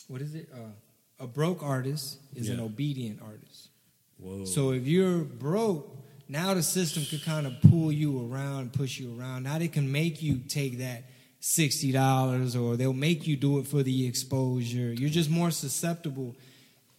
[0.08, 0.50] what is it?
[0.54, 0.74] Uh,
[1.20, 3.70] a broke artist is an obedient artist.
[4.18, 4.46] Whoa.
[4.46, 9.18] So if you're broke, now the system could kind of pull you around, push you
[9.20, 9.44] around.
[9.44, 11.06] Now they can make you take that
[11.40, 14.94] sixty dollars, or they'll make you do it for the exposure.
[14.94, 16.36] You're just more susceptible.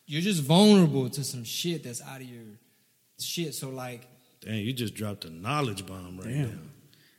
[0.07, 2.45] You're just vulnerable to some shit that's out of your
[3.19, 3.55] shit.
[3.55, 4.07] So like,
[4.47, 6.43] Damn, you just dropped a knowledge bomb right Damn.
[6.51, 6.59] now.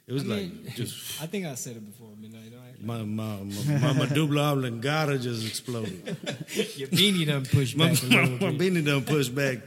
[0.07, 2.53] It was I mean, like just I think I said it before, midnight.
[2.53, 2.81] Right?
[2.83, 6.05] my my my, my medulla oblongata just exploded.
[6.77, 8.57] Your beanie done pushed my back a my, little bit.
[8.73, 9.57] beanie done pushed back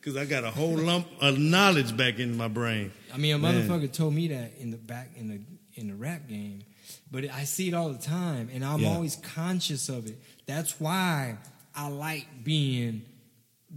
[0.00, 2.92] because I got a whole lump of knowledge back in my brain.
[3.12, 3.68] I mean, a Man.
[3.68, 5.40] motherfucker told me that in the back in the
[5.80, 6.62] in the rap game,
[7.10, 8.90] but I see it all the time, and I'm Yeah.
[8.94, 10.20] always conscious of it.
[10.46, 11.38] That's why
[11.74, 13.02] I like being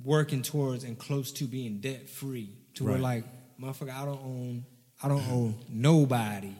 [0.04, 2.50] working towards and close to being debt free,
[2.82, 3.24] to where like
[3.60, 4.66] motherfucker, I don't own,
[5.04, 6.54] I don't owe nobody.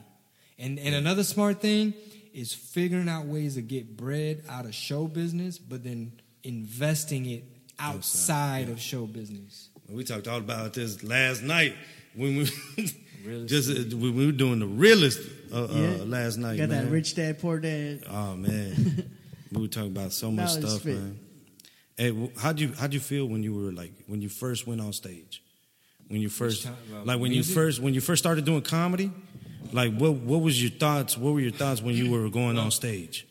[0.60, 1.94] And and another smart thing
[2.34, 6.14] is figuring out ways to get bread out of show business, but then
[6.44, 7.44] investing it
[7.80, 9.70] outside of show business.
[9.90, 11.76] We talked all about this last night
[12.16, 12.46] when we
[13.48, 15.20] just uh, when we were doing the realest
[15.54, 15.88] uh, Yeah.
[16.02, 16.58] uh, last night.
[16.58, 16.86] Got man.
[16.86, 18.04] that rich dad, poor dad.
[18.10, 19.12] Oh man,
[19.52, 20.96] we were talking about so much Knowledge stuff, spit.
[20.98, 21.20] man.
[21.98, 24.80] Hey, how do you how'd you feel when you were like when you first went
[24.80, 25.44] on stage?
[26.12, 27.56] When you first time, uh, like when music?
[27.56, 29.12] you first when you first started doing comedy?
[29.72, 31.18] Like what what was your thoughts?
[31.18, 33.26] What were your thoughts when you were going on stage?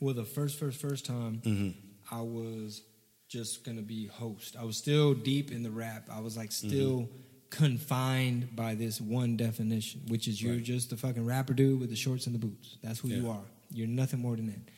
[0.00, 1.74] Well, the first, first, first time, Mhm.
[2.10, 2.82] I was
[3.28, 4.56] just gonna be host.
[4.56, 6.08] I was still deep in the rap.
[6.10, 7.08] I was like still
[7.50, 10.62] confined by this one definition, which is you're Right.
[10.64, 12.78] just the fucking rapper dude with the shorts and the boots.
[12.82, 13.44] That's who you are.
[13.72, 14.68] You're nothing more than that.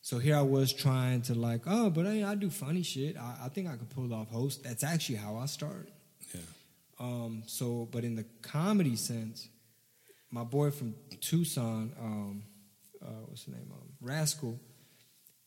[0.00, 3.18] So here I was trying to like, oh, but I, I do funny shit.
[3.18, 4.62] I, I think I could pull off host.
[4.62, 5.92] That's actually how I started.
[7.00, 7.06] Yeah.
[7.06, 9.48] Um, so, but in the comedy sense,
[10.30, 12.42] my boy from Tucson, um,
[13.02, 13.70] uh, what's the name?
[13.72, 14.58] Um, Rascal,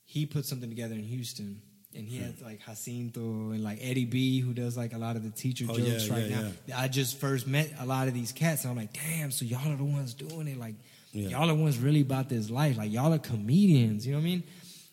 [0.06, 1.62] he put something together in Houston,
[1.96, 3.22] and he had like Jacinto
[3.52, 6.14] and like Eddie B, who does like a lot of the teacher Oh, jokes yeah,
[6.14, 6.78] right yeah, now.
[6.80, 9.72] I just first met a lot of these cats, and I'm like, damn, so y'all
[9.72, 10.58] are the ones doing it.
[10.60, 10.76] Like,
[11.12, 11.30] Yeah.
[11.30, 12.78] y'all are the ones really about this life.
[12.78, 14.06] Like, y'all are comedians.
[14.06, 14.44] You know what I mean?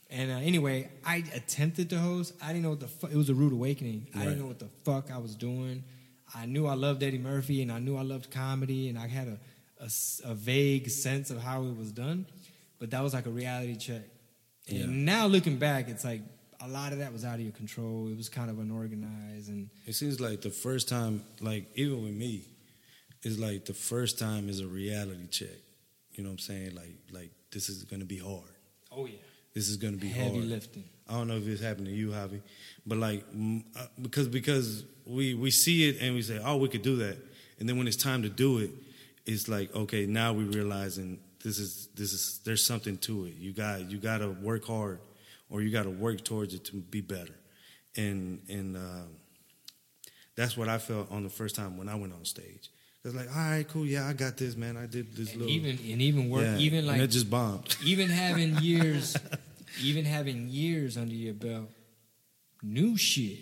[0.08, 2.32] And uh, anyway, I attempted to host.
[2.42, 3.10] I didn't know what the fuck.
[3.12, 4.06] It was a rude awakening.
[4.14, 5.82] I didn't know what the fuck I was doing.
[6.34, 9.28] I knew I loved Eddie Murphy, and I knew I loved comedy, and I had
[9.28, 9.38] a
[10.24, 12.26] a vague sense of how it was done.
[12.78, 14.02] But that was like a reality check.
[14.68, 14.86] And Yeah.
[14.86, 16.22] now looking back, it's like
[16.60, 18.08] a lot of that was out of your control.
[18.08, 22.14] It was kind of unorganized, and It seems like the first time, like even with
[22.14, 22.44] me,
[23.22, 25.58] it's like the first time is a reality check.
[26.12, 26.74] You know what I'm saying?
[26.74, 28.54] Like, like this is going to be hard.
[28.90, 29.18] oh yeah,
[29.56, 30.50] This is going to be heavy hard.
[30.50, 30.84] lifting.
[31.08, 32.42] I don't know if it's happened to you, Javi,
[32.86, 33.24] but like
[33.74, 37.16] uh, because because we we see it and we say, oh, we could do that,
[37.58, 38.70] and then when it's time to do it,
[39.24, 43.34] it's like okay, now we're realizing this is this is there's something to it.
[43.38, 44.98] You got you got to work hard,
[45.48, 47.34] or you got to work towards it to be better,
[47.96, 49.08] and and um,
[50.36, 52.68] that's what I felt on the first time when I went on stage.
[53.06, 54.76] It's like, all right, cool, yeah, I got this, man.
[54.76, 57.30] I did this And little, even and even work, yeah, even and like it just
[57.30, 57.76] bombed.
[57.84, 59.16] even having years,
[59.82, 61.70] even having years under your belt,
[62.62, 63.38] new shit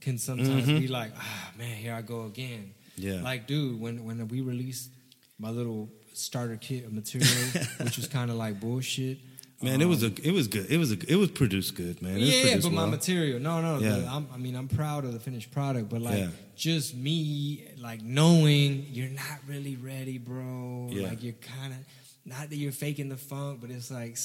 [0.00, 0.80] can sometimes Mhm.
[0.80, 2.74] be like, ah, man, here I go again.
[2.96, 3.22] Yeah.
[3.22, 4.90] Like, dude, when when we released
[5.38, 7.28] my little starter kit of material,
[7.80, 9.18] which was kind of like bullshit.
[9.60, 10.66] Man, it was um, a, it was good.
[10.70, 12.16] It was a, it was produced good, man.
[12.16, 13.80] It was yeah, but my material, no, no.
[13.80, 13.98] Yeah.
[13.98, 16.28] the- I'm, I mean, I'm proud of the finished product, but like, Yeah.
[16.56, 20.90] just me, like knowing you're not really ready, bro.
[20.92, 21.08] Yeah.
[21.08, 21.78] Like you're kind of
[22.24, 24.16] not that you're faking the funk, but it's like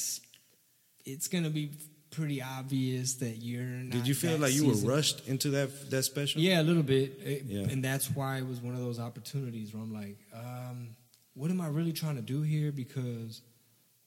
[1.05, 1.71] it's gonna be
[2.11, 3.63] pretty obvious that you're.
[3.63, 6.41] not Did you feel like you were rushed into that that special?
[6.41, 7.61] Yeah, a little bit, It- Yeah.
[7.61, 10.95] and that's why it was one of those opportunities where I'm like, um,
[11.33, 12.71] what am I really trying to do here?
[12.71, 13.41] Because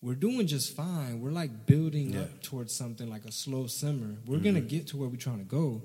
[0.00, 1.20] we're doing just fine.
[1.20, 2.20] We're like building Yeah.
[2.22, 4.18] up towards something like a slow simmer.
[4.26, 5.82] We're gonna get to where we're trying to go.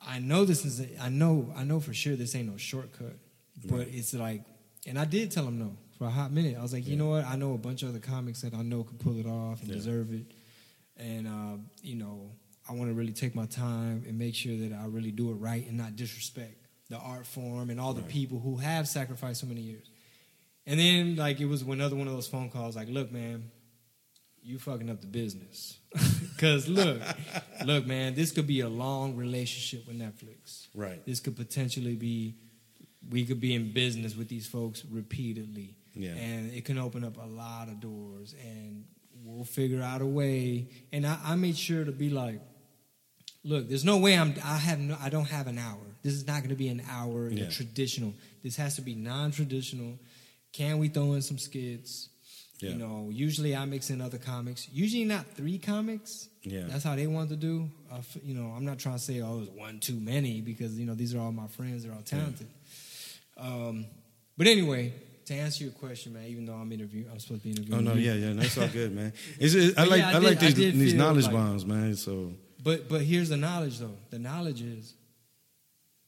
[0.00, 0.80] I know this is.
[0.80, 1.52] A, I know.
[1.54, 3.18] I know for sure this ain't no shortcut.
[3.66, 3.88] But Right.
[3.92, 4.44] it's like,
[4.86, 6.56] and I did tell him no for a hot minute.
[6.58, 6.98] I was like, you Yeah.
[7.00, 7.26] know what?
[7.26, 9.68] I know a bunch of other comics that I know could pull it off and
[9.68, 9.74] Yeah.
[9.76, 10.32] deserve it.
[10.96, 12.32] And uh, you know,
[12.66, 15.34] I want to really take my time and make sure that I really do it
[15.34, 16.56] right and not disrespect
[16.88, 18.10] the art form and all the Right.
[18.10, 19.90] people who have sacrificed so many years.
[20.66, 23.50] And then like it was another one of those phone calls like, look, man,
[24.42, 25.76] you fucking up the business.
[26.38, 27.02] Cause look,
[27.66, 30.68] look, man, this could be a long relationship with Netflix.
[30.74, 31.04] Right.
[31.04, 32.36] This could potentially be
[33.10, 35.76] we could be in business with these folks repeatedly.
[35.94, 36.10] Yeah.
[36.14, 38.84] And it can open up a lot of doors and
[39.24, 40.68] we'll figure out a way.
[40.92, 42.40] And I, I made sure to be like,
[43.44, 45.78] look, there's no way I'm I have no I don't have an hour.
[46.02, 47.48] This is not gonna be an hour Yeah.
[47.50, 48.14] traditional.
[48.42, 49.98] This has to be non traditional.
[50.52, 52.08] Can we throw in some skits?
[52.60, 52.70] Yeah.
[52.70, 54.68] You know, usually I mix in other comics.
[54.70, 56.28] Usually not three comics.
[56.42, 56.64] Yeah.
[56.68, 57.70] That's how they want to do.
[57.90, 60.78] Uh, you know, I'm not trying to say, oh, it was one too many because,
[60.78, 61.84] you know, these are all my friends.
[61.84, 62.48] They're all talented.
[63.38, 63.86] Um,
[64.36, 64.92] but anyway,
[65.30, 67.80] to answer your question, man, even though I'm interviewing, I'm supposed to be interviewing.
[67.88, 68.10] Oh no, you.
[68.12, 69.12] yeah, yeah, that's all good, man.
[69.38, 71.94] It's, it, I like yeah, I I, did- like these these knowledge like- bombs, man.
[71.96, 73.96] So But but here's the knowledge though.
[74.10, 74.94] The knowledge is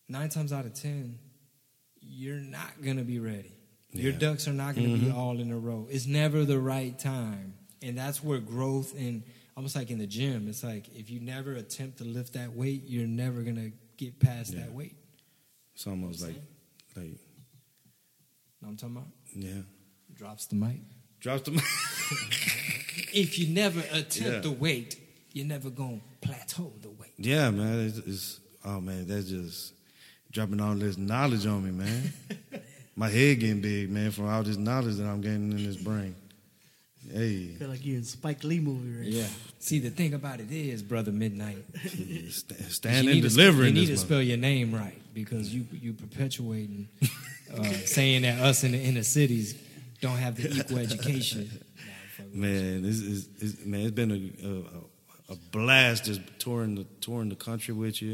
[0.09, 1.19] nine times out of ten,
[2.01, 3.53] you're not gonna be ready.
[3.93, 5.15] Your ducks are not gonna be Mhm.
[5.15, 5.87] all in a row.
[5.91, 9.23] It's never the right time, and that's where growth and
[9.57, 10.49] almost like in the gym.
[10.49, 14.53] It's like if you never attempt to lift that weight, you're never gonna get past
[14.55, 14.61] Yeah.
[14.61, 14.97] that weight.
[15.75, 16.37] it's almost like
[16.97, 17.17] like
[18.63, 19.09] Know what I'm talking about?
[19.35, 19.63] yeah,
[20.15, 20.81] Drops the mic.
[21.21, 21.51] drops the.
[21.51, 21.63] Mic.
[23.13, 24.39] if you never attempt Yeah.
[24.41, 24.97] the weight,
[25.33, 27.13] you're never gonna plateau the weight.
[27.19, 27.87] yeah, man.
[27.87, 29.75] It's, it's oh man, that's just
[30.31, 32.13] dropping all this knowledge on me, man.
[32.97, 36.15] My head getting big, man, from all this knowledge that I'm getting in this brain.
[37.11, 39.27] Hey, I feel like you're in Spike Lee movie right Yeah.
[39.59, 41.65] See, the thing about it is, brother Midnight.
[41.89, 42.31] st-
[42.71, 45.53] stand you and need to deliver You in need to spell your name right because
[45.55, 46.89] you you perpetuating
[47.57, 49.55] uh, saying that us in the inner cities
[50.01, 51.51] don't have the equal education.
[51.51, 51.83] Nah,
[52.17, 52.41] fuck with you.
[52.41, 53.81] Man, this is it's, man.
[53.81, 58.13] It's been a, a a blast just touring the touring the country with you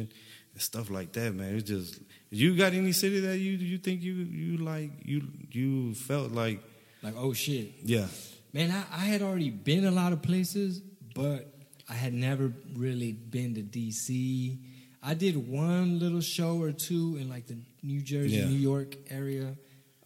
[0.53, 1.55] and stuff like that, man.
[1.57, 5.95] It's just you got any city that you you think you you like you you
[5.95, 6.61] felt like
[7.03, 8.07] Like, oh shit, yeah
[8.53, 8.71] man!
[8.71, 10.81] I, I had already been a lot of places,
[11.15, 11.53] but
[11.89, 14.59] I had never really been to DC.
[15.03, 18.47] I did one little show or two in like the New Jersey, Yeah.
[18.47, 19.57] New York area,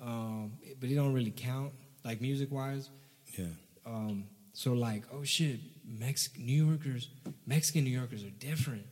[0.01, 1.73] um, but it don't really count,
[2.05, 2.91] like music wise.
[3.39, 3.47] yeah
[3.87, 7.09] Um, so like, oh shit, Mex New Yorkers,
[7.47, 8.85] Mexican New Yorkers are different.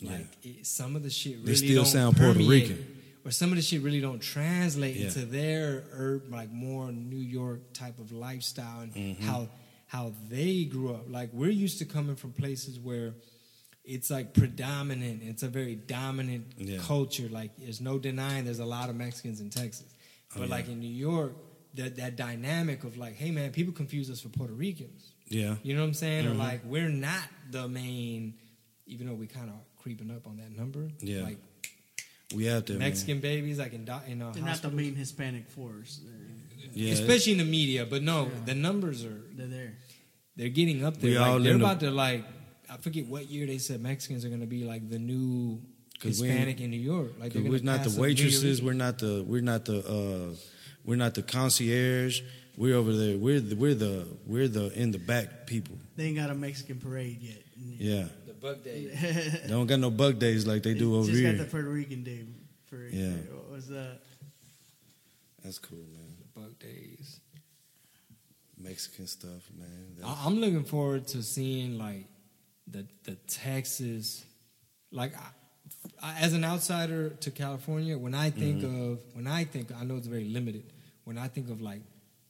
[0.00, 0.12] Yeah.
[0.12, 2.95] Like it, some of the shit really They still sound Puerto Rican.
[3.26, 5.06] Or some of the shit really don't translate Yeah.
[5.06, 9.22] into their urban, like more New York type of lifestyle and Mm-hmm.
[9.24, 9.48] how
[9.88, 11.04] how they grew up.
[11.10, 13.14] Like we're used to coming from places where
[13.84, 15.22] it's like predominant.
[15.22, 16.78] It's a very dominant Yeah.
[16.78, 17.28] culture.
[17.28, 19.86] Like there's no denying there's a lot of Mexicans in Texas,
[20.34, 20.54] Oh, but yeah.
[20.56, 21.34] like in New York,
[21.74, 25.12] that that dynamic of like, hey man, people confuse us for Puerto Ricans.
[25.28, 25.56] Yeah.
[25.64, 26.24] You know what I'm saying?
[26.24, 26.30] Mhm.
[26.32, 28.34] Or like we're not the main,
[28.86, 30.90] even though we kind of creeping up on that number.
[31.00, 31.22] Yeah.
[31.22, 31.38] Like
[32.34, 32.88] We out there, man.
[32.88, 34.74] Mexican babies, like in do- in uh, They're not the hospitals.
[34.74, 36.00] main Hispanic force.
[36.04, 37.86] They're, Yeah, especially in the media.
[37.86, 39.74] But no, the numbers are they're there.
[40.34, 41.20] they're getting up there.
[41.20, 42.24] Like, they're in the- about to like
[42.68, 45.60] I forget what year they said Mexicans are going to be like the new
[46.00, 47.12] 'Cause we Hispanic in New York.
[47.20, 48.60] Like they're Cause gonna we're not the waitresses.
[48.60, 49.22] We're not the.
[49.26, 49.78] We're not the.
[49.86, 50.34] Uh,
[50.84, 52.22] we're not the concierge.
[52.56, 53.16] We're over there.
[53.18, 53.54] We're the.
[53.54, 54.06] We're the.
[54.26, 55.78] We're the in the back people.
[55.94, 57.42] They ain't got a Mexican parade yet.
[57.56, 58.08] Yeah.
[58.46, 59.42] The bug days.
[59.42, 61.32] They don't got no bug days like they do over Just here.
[61.32, 62.24] got the Puerto Rican day
[62.70, 62.92] parade.
[62.94, 63.12] Yeah.
[63.34, 64.00] What was that?
[65.44, 66.16] That's cool, man.
[66.34, 67.20] The bug days.
[68.58, 69.96] Mexican stuff, man.
[69.96, 72.06] That's- I- I'm looking forward to seeing like
[72.66, 74.24] the the Texas,
[74.90, 75.28] like I,
[76.02, 77.96] I, as an outsider to California.
[77.98, 78.92] When I think Mm-hmm.
[78.92, 80.64] of when I think I know it's very limited.
[81.04, 81.82] When I think of like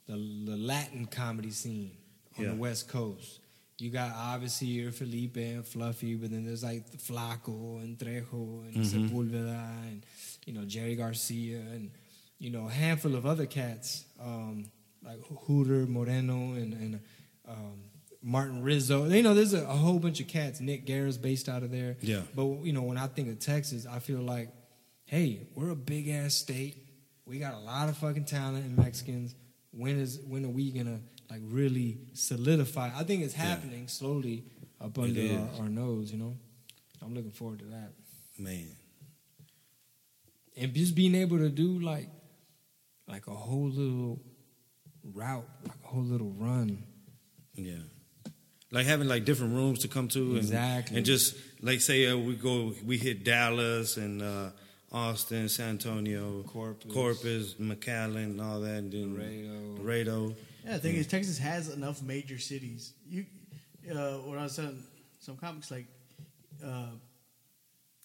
[0.07, 1.93] the, the Latin comedy scene
[2.37, 2.51] on Yeah.
[2.51, 3.41] the West Coast,
[3.79, 8.77] you got obviously your Felipe and Fluffy, but then there's like Flaco and Trejo and
[8.77, 9.11] Mhm.
[9.11, 10.05] Sepulveda and
[10.47, 11.91] you know Jerry Garcia and
[12.39, 14.65] you know a handful of other cats um,
[15.05, 17.01] like Hooter Moreno and, and
[17.47, 17.83] um,
[18.23, 19.05] Martin Rizzo.
[19.09, 20.61] You know, there's a, a whole bunch of cats.
[20.61, 21.97] Nick Guerra's based out of there.
[22.01, 22.23] Yeah.
[22.35, 24.49] But you know, when I think of Texas, I feel like,
[25.05, 26.77] hey, we're a big ass state.
[27.27, 29.35] We got a lot of fucking talent and Mexicans.
[29.77, 31.01] When is when are we gonna
[31.31, 32.91] like really solidify?
[32.95, 34.45] I think it's happening slowly
[34.81, 36.11] up under our, our nose.
[36.13, 36.37] You know,
[37.03, 37.93] I'm looking forward to that.
[38.39, 38.69] man.
[40.57, 42.09] and just being able to do like
[43.07, 44.21] like a whole little
[45.15, 46.83] route, like a whole little run.
[47.55, 47.75] Yeah.
[48.73, 50.97] Like having like different rooms to come to, and, Exactly.
[50.97, 54.51] and just like say uh, we go, we hit Dallas and uh,
[55.07, 56.91] Austin, San Antonio, Corpus.
[56.91, 59.83] Corpus, McAllen, and all that, and then Laredo.
[59.83, 60.35] Laredo.
[60.65, 62.95] Yeah, the thing is, Texas has enough major cities.
[63.07, 63.27] You,
[63.93, 64.83] uh, when I was telling
[65.19, 65.85] some comics, like,
[66.65, 66.87] uh,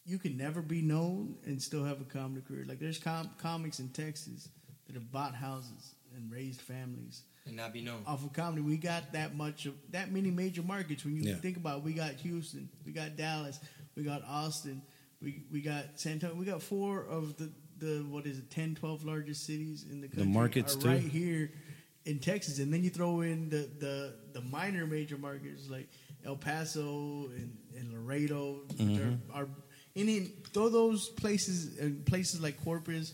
[0.06, 2.66] you can never be known and still have a comedy career.
[2.68, 4.50] Like, there's com- comics in Texas
[4.88, 8.04] that have bought houses and raised families and not be known.
[8.06, 8.64] off of comedy.
[8.64, 11.06] We got that much of that many major markets.
[11.06, 11.36] When you Yeah.
[11.36, 13.62] think about, it, we got Houston, we got Dallas,
[13.96, 14.82] we got Austin,
[15.22, 16.36] we we got San Antonio.
[16.36, 20.08] We got four of the the what is it, 10, 12 largest cities in the
[20.08, 20.32] country.
[20.32, 20.88] markets, are too?
[20.88, 21.52] right here
[22.06, 25.90] in Texas, and then you throw in the the the minor major markets like
[26.26, 28.92] El Paso and, and Laredo, mm-hmm.
[28.92, 29.48] which are, are
[29.96, 30.20] any
[30.54, 33.14] throw those places and places like Corpus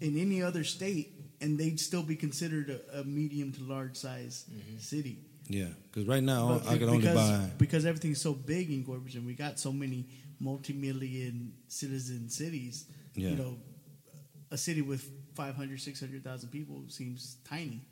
[0.00, 4.44] in any other state, and they'd still be considered a, a medium to large size
[4.50, 4.78] mm-hmm.
[4.78, 5.18] city.
[5.48, 7.48] Yeah, because right now But I could only buy.
[7.56, 10.06] because everything's so big in Corpus, and we got so many
[10.40, 12.86] multi-million citizen cities.
[13.14, 13.30] Yeah.
[13.30, 13.56] You know,
[14.50, 17.82] a city with 500, 600,000 people seems tiny.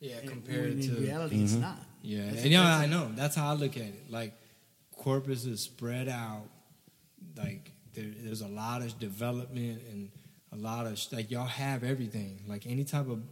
[0.00, 1.60] Yeah, And compared when to in reality, it's Mm-hmm.
[1.62, 1.80] not.
[2.02, 4.10] yeah, That's- and yeah, that's- I know that's how I look at it.
[4.10, 4.34] Like
[4.92, 6.44] Corpus is spread out.
[7.36, 10.10] Like there, there's a lot of development and
[10.52, 12.42] a lot of like y'all have everything.
[12.46, 13.22] Like any type of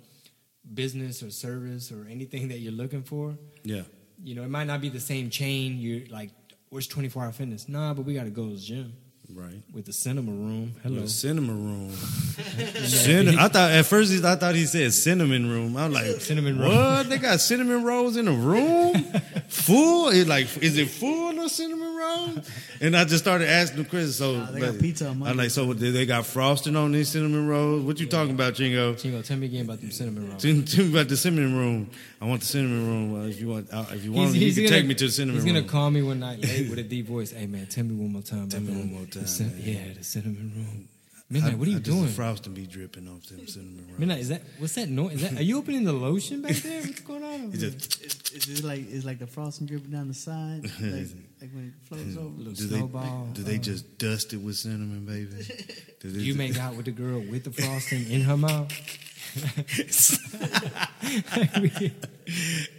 [0.72, 3.36] business or service or anything that you're looking for.
[3.62, 3.82] Yeah,
[4.22, 5.78] You know, it might not be the same chain.
[5.78, 6.30] You're like,
[6.74, 7.68] where's 24 Hour Fitness?
[7.68, 8.94] Nah, but we got to go to the gym
[9.34, 9.62] right.
[9.72, 10.74] with the cinema room.
[10.82, 11.00] Hello.
[11.00, 11.90] The cinema room.
[12.86, 15.76] Cin- I thought at first he- I thought he said cinnamon room.
[15.76, 16.68] I'm like Cinnamon room.
[16.68, 17.08] What?
[17.08, 18.94] They got cinnamon rolls in a room?
[19.48, 20.08] full?
[20.08, 22.50] It like is it full of cinnamon rolls?
[22.80, 24.16] And I just started asking Chris.
[24.16, 27.46] So Nah, they got pizza on I'm like, so they got frosting on these cinnamon
[27.48, 27.82] rolls?
[27.82, 28.94] What you talking about, Chingo?
[28.94, 30.42] Chingo, tell me again about the cinnamon rolls.
[30.42, 31.90] Tell tell me about the cinnamon room.
[32.20, 33.22] I want the cinnamon room.
[33.22, 35.10] Uh, if you want, uh, if you want, you can gonna, take me to the
[35.10, 35.46] cinnamon room.
[35.46, 35.62] He's room.
[35.62, 37.32] gonna call me one night late with a deep voice.
[37.32, 38.48] Hey man, tell me one more time.
[38.48, 40.84] Tell me one more the cin- yeah, the cinnamon roll.
[41.30, 42.08] Midnight, what are you I just- doing?
[42.08, 43.98] Frosting be dripping off them cinnamon rolls.
[43.98, 45.14] Midnight, is that what's that noise?
[45.14, 46.82] Is that are you opening the lotion back there?
[46.82, 47.40] What's going on?
[47.46, 50.62] Over He just- It's, it's just like it's like the frosting dripping down the side,
[50.80, 51.08] like,
[51.40, 52.28] like when it flows over.
[52.28, 53.28] Little do they, snowball.
[53.32, 55.30] do they uh, just dust it with cinnamon, baby?
[56.00, 58.70] Do they- you make out with the girl with the frosting in her mouth?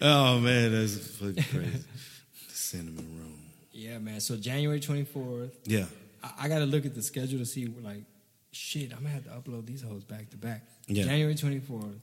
[0.01, 1.83] oh man, that's fucking crazy.
[2.47, 3.39] the cinnamon room.
[3.71, 4.19] yeah, man.
[4.19, 5.51] So January twenty fourth.
[5.65, 5.85] Yeah,
[6.25, 8.03] I, I got to look at the schedule to see like
[8.51, 8.91] shit.
[8.91, 10.63] I'm gonna have to upload these hoes back to back.
[10.87, 11.03] Yeah.
[11.03, 11.99] January 24th,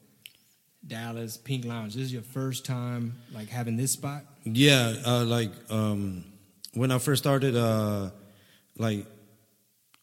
[0.87, 1.95] Dallas Pink Lounge.
[1.95, 4.25] This is your first time like having this spot.
[4.45, 6.25] Yeah, uh, like um,
[6.75, 8.11] when I first started, uh,
[8.77, 9.07] like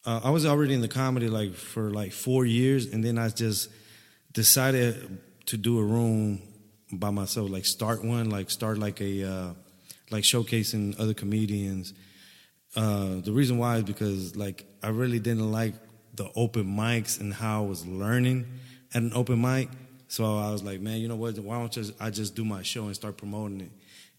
[0.05, 3.29] uh, I was already in the comedy like for like four years, and then I
[3.29, 3.69] just
[4.33, 6.41] decided to do a room
[6.91, 9.53] by myself, like start one, like start like a uh,
[10.11, 11.93] like showcasing other comedians.
[12.75, 15.73] Uh, the reason why is because like I really didn't like
[16.15, 18.45] the open mics and how I was learning
[18.93, 19.69] at an open mic.
[20.07, 21.37] So I was like, man, you know what?
[21.39, 23.71] Why don't just, I just do my show and start promoting it,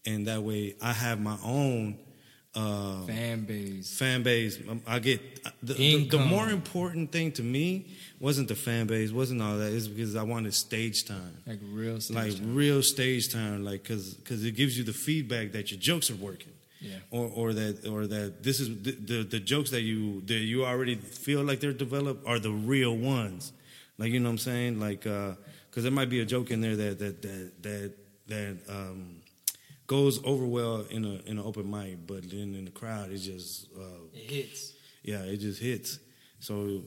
[0.09, 1.97] and that way I have my own
[2.55, 3.97] uh, Fan base.
[3.97, 4.57] fan base.
[4.69, 5.21] Um, I get
[5.63, 7.87] the, the, the more important thing to me
[8.19, 9.71] wasn't the fan base, wasn't all that.
[9.73, 12.55] It's because I wanted stage time, Like real stage like time.
[12.55, 16.15] real stage time, like because because it gives you the feedback that your jokes are
[16.15, 16.50] working.
[16.81, 16.95] Yeah.
[17.11, 20.65] Or, or that, or that this is the, the the jokes that you that you
[20.65, 23.53] already feel like they're developed are the real ones,
[23.99, 26.75] like you know what I'm saying, like because there might be a joke in there
[26.75, 27.93] that that that that
[28.27, 29.21] that um,
[29.85, 33.17] goes over well in a in an open mic, but then in the crowd it
[33.19, 34.73] just uh, It hits.
[35.03, 35.99] yeah, it just hits.
[36.39, 36.81] So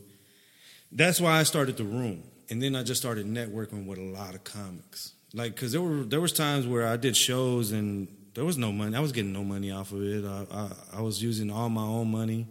[0.90, 4.34] that's why I started the room, and then I just started networking with a lot
[4.34, 5.12] of comics.
[5.32, 8.72] Like, cause there were there was times where I did shows and there was no
[8.72, 8.96] money.
[8.96, 10.24] I was getting no money off of it.
[10.24, 12.46] I I, I was using all my own money.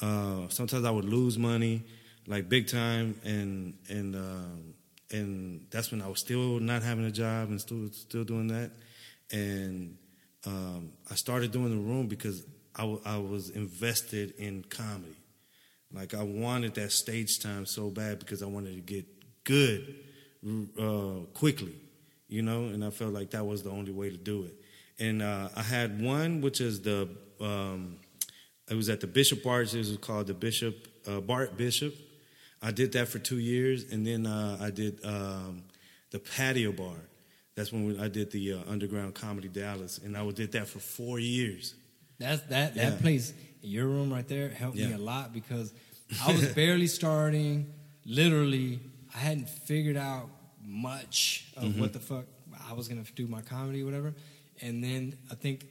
[0.00, 1.82] Uh, sometimes I would lose money,
[2.26, 4.74] like big time, and and um,
[5.10, 8.70] and that's when I was still not having a job and still still doing that.
[9.32, 9.96] And
[10.46, 15.16] um, I started doing the room because I, w- I was invested in comedy.
[15.92, 19.06] Like I wanted that stage time so bad because I wanted to get
[19.44, 19.96] good
[20.78, 21.74] uh, quickly,
[22.28, 24.54] you know, and I felt like that was the only way to do it.
[25.00, 27.08] And uh, I had one, which is the,
[27.40, 27.96] um,
[28.70, 29.72] it was at the Bishop Arts.
[29.74, 31.94] It was called the Bishop uh, Bart Bishop.
[32.62, 35.62] I did that for two years, and then uh, I did um,
[36.10, 36.96] the Patio Bar.
[37.54, 40.78] That's when we, I did the uh, Underground Comedy Dallas, and I did that for
[40.78, 41.74] four years.
[42.18, 42.98] That's that that Yeah.
[43.00, 43.32] place,
[43.62, 45.72] your room right there, helped me a lot because
[46.26, 47.72] I was barely starting.
[48.04, 48.80] Literally,
[49.14, 50.28] I hadn't figured out
[50.62, 51.80] much of Mm-hmm.
[51.80, 52.26] what the fuck
[52.68, 54.14] I was gonna do my comedy, or whatever.
[54.62, 55.66] And then I think,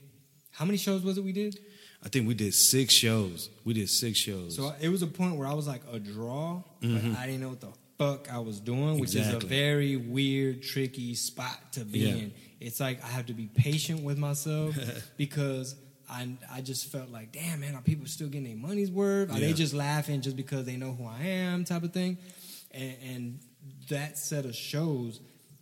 [0.50, 1.58] how many shows was it we did?
[2.04, 3.50] I think we did six shows.
[3.64, 4.56] We did six shows.
[4.56, 6.88] So it was a point where I was like a draw, but
[7.18, 9.48] I didn't know what the fuck I was doing, which is a Mm-hmm.
[9.48, 12.14] Very weird, tricky spot to be Yeah.
[12.14, 12.32] in.
[12.58, 14.74] It's like I have to be patient with myself
[15.18, 15.76] because
[16.08, 19.30] I I just felt like, damn man, are people still getting their money's worth?
[19.30, 22.16] Are they just laughing just because they know who I am, type of thing?
[22.72, 23.40] And, and
[23.90, 25.20] that set of shows,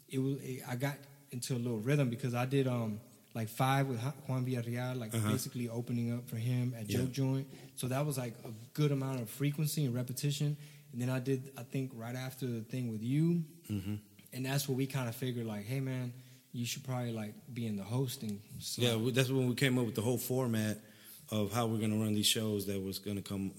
[0.08, 0.94] it was it, I got
[1.32, 3.00] into a little rhythm because I did um
[3.40, 5.30] like five with Juan Villarreal, like Uh-huh.
[5.32, 6.98] basically opening up for him at Yeah.
[6.98, 7.46] Joke Joint.
[7.76, 10.56] So that was like a good amount of frequency and repetition.
[10.92, 13.94] And then I did, I think, right after the thing with you, Mm-hmm.
[14.34, 16.12] and that's where we kind of figured, like, hey man,
[16.52, 18.40] you should probably like be in the hosting.
[18.58, 18.86] slot.
[18.86, 20.80] Yeah, that's when we came up with the whole format
[21.30, 23.52] of how we're going to run these shows that was going to come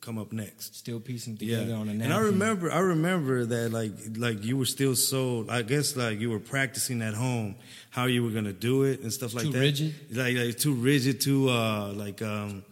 [0.00, 0.76] come up next.
[0.76, 2.02] still piecing Yeah, together on a napkin.
[2.02, 6.20] and I remember, I remember that like like you were still so, I guess like
[6.20, 7.56] you were practicing at home
[7.90, 9.58] how you were going to do it and stuff like Too that.
[9.76, 9.94] Too rigid?
[10.16, 12.62] like, like too rigid, too uh like um,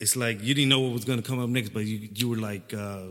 [0.00, 2.28] it's like you didn't know what was going to come up next, but you you
[2.28, 2.72] were like.
[2.74, 3.06] uh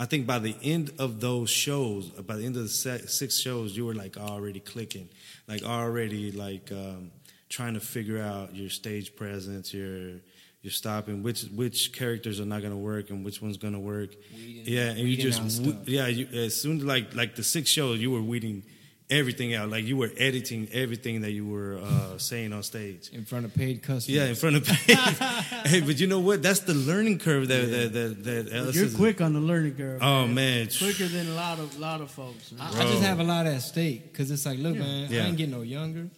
[0.00, 3.76] I think by the end of those shows, by the end of the six shows,
[3.76, 5.08] you were like already clicking,
[5.48, 7.10] like already like um,
[7.48, 10.20] trying to figure out your stage presence, your
[10.62, 13.78] your stopping, which which characters are not going to work and which one's going to
[13.80, 14.10] work.
[14.34, 17.70] Weeding- yeah, and you just we- yeah, you, as soon as like like the six
[17.70, 18.64] shows, you were weeding
[19.10, 23.08] everything out, like you were editing everything that you were uh, saying on stage.
[23.12, 24.08] in front of paid customers.
[24.10, 24.96] Yeah, in front of paid.
[25.66, 26.42] hey, but you know what?
[26.42, 29.76] That's the learning curve that that that, that Ellis You're is- quick on the learning
[29.76, 30.02] curve.
[30.02, 30.34] Oh man.
[30.34, 32.52] man, quicker than a lot of lot of folks.
[32.60, 34.80] I, I just have a lot at stake because it's like, look, Yeah.
[34.82, 35.22] man, Yeah.
[35.22, 36.10] I ain't getting no younger.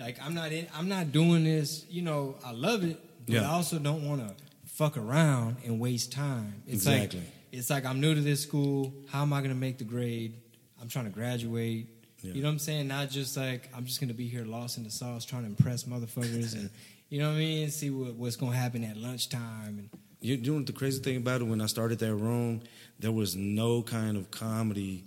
[0.00, 0.66] Like I'm not in.
[0.74, 1.84] I'm not doing this.
[1.90, 3.42] You know, I love it, but Yeah.
[3.42, 4.34] I also don't want to
[4.64, 6.62] fuck around and waste time.
[6.66, 7.20] It's Exactly.
[7.20, 8.92] like it's like I'm new to this school.
[9.08, 10.34] How am I going to make the grade?
[10.80, 11.88] I'm trying to graduate.
[12.22, 12.32] Yeah.
[12.34, 12.88] You know what I'm saying?
[12.88, 15.48] Not just like I'm just going to be here lost in the sauce, trying to
[15.48, 16.70] impress motherfuckers, and
[17.10, 17.70] you know what I mean.
[17.70, 19.90] See what, what's going to happen at lunchtime, and
[20.22, 21.44] You, you know what the crazy thing about it?
[21.44, 22.62] When I started that room,
[22.98, 25.04] there was no kind of comedy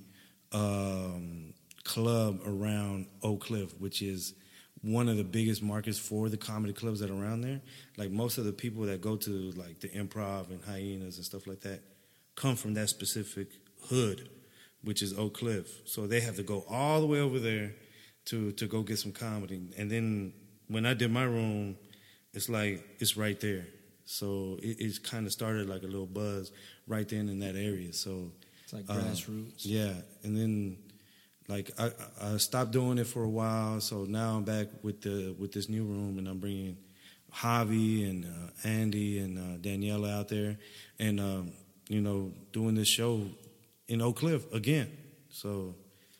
[0.52, 4.34] um, club around Oak Cliff, which is
[4.84, 7.62] one of the biggest markets for the comedy clubs that are around there.
[7.98, 11.48] Like most of the people that go to like the improv and hyenas and stuff
[11.48, 11.82] like that
[12.36, 13.48] come from that specific
[13.90, 14.30] hood,
[14.84, 15.82] which is Oak Cliff.
[15.86, 17.74] So they have to go all the way over there
[18.26, 19.62] to to go get some comedy.
[19.78, 20.34] And then
[20.68, 21.78] when I did my room,
[22.34, 23.66] it's like it's right there.
[24.06, 26.52] So it, it's kind of started like a little buzz
[26.88, 27.94] right then in that area.
[27.94, 28.32] So
[28.66, 29.66] it's like grassroots.
[29.66, 30.78] Um, yeah, and then
[31.48, 31.92] like I,
[32.22, 35.70] I stopped doing it for a while, so now I'm back with the with this
[35.70, 36.78] new room, and I'm bringing
[37.34, 40.58] Javi and uh, Andy and uh, Daniela out there,
[41.00, 41.52] and um,
[41.90, 43.26] you know doing this show
[43.88, 44.90] in Oak Cliff again.
[45.30, 45.76] So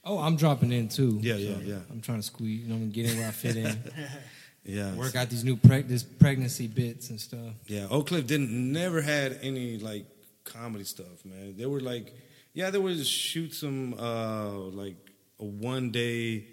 [0.06, 1.20] Oh, I'm dropping in too.
[1.22, 1.80] Yeah, yeah, yeah.
[1.90, 2.64] I'm trying to squeeze.
[2.64, 3.78] You know, I'm get in where I fit in.
[4.66, 7.54] yeah, Work out these new preg- this pregnancy bits and stuff.
[7.68, 10.06] Yeah, Oak Cliff didn't never had any like
[10.44, 11.56] comedy stuff, man.
[11.56, 12.14] They were like,
[12.54, 14.98] yeah, they would shoot some uh like
[15.44, 16.46] a one day,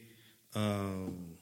[0.55, 1.37] um,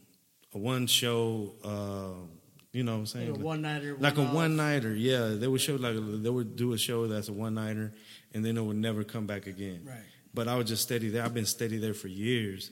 [0.54, 2.26] a one show, uh,
[2.72, 3.32] you know what I'm saying?
[3.32, 4.34] Like a one-nighter, like a one-off.
[4.34, 4.94] one nighter.
[4.94, 7.94] Yeah, they would show like they would do a show that's a one nighter,
[8.34, 9.82] and then it would never come back again.
[9.86, 10.04] Right.
[10.34, 11.24] But I was just steady there.
[11.24, 12.70] I've been steady there for years,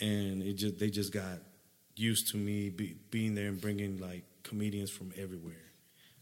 [0.00, 1.38] and it just they just got
[1.96, 5.54] used to me be, being there and bringing like comedians from everywhere.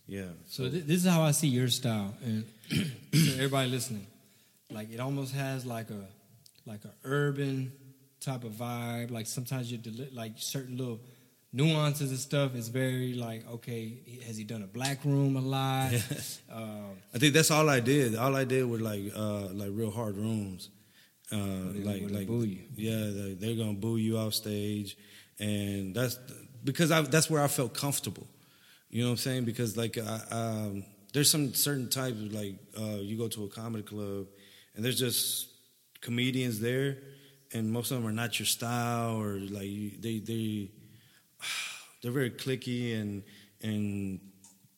[0.07, 0.31] Yeah.
[0.47, 2.45] So th- this is how I see your style, and
[3.13, 4.07] everybody listening,
[4.71, 6.07] like it almost has like a
[6.65, 7.73] like a urban
[8.21, 9.11] type of vibe.
[9.11, 11.01] Like sometimes you deli- like certain little
[11.53, 12.55] nuances and stuff.
[12.55, 15.93] It's very like okay, has he done a black room a lot?
[16.53, 18.17] um, I think that's all I did.
[18.17, 20.71] All I did was like uh, like real hard rooms.
[21.33, 22.61] Uh, like like boo you.
[22.77, 24.97] yeah, they, they're gonna boo you off stage,
[25.41, 26.19] and that's
[26.63, 28.27] because I, that's where I felt comfortable.
[28.91, 29.45] You know what I'm saying?
[29.45, 33.49] Because like I, um, there's some certain types of like uh, you go to a
[33.49, 34.27] comedy club,
[34.75, 35.49] and there's just
[36.01, 36.99] comedians there,
[37.57, 40.71] and most of them are not your style or like they they
[42.03, 43.23] they're very clicky and
[43.63, 44.21] and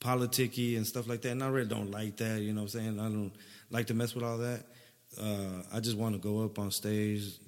[0.00, 1.30] politicky and stuff like that.
[1.30, 2.40] And I really don't like that.
[2.40, 3.00] You know what I'm saying?
[3.00, 3.32] I don't
[3.70, 4.64] like to mess with all that.
[5.20, 7.38] Uh, I just want to go up on stage,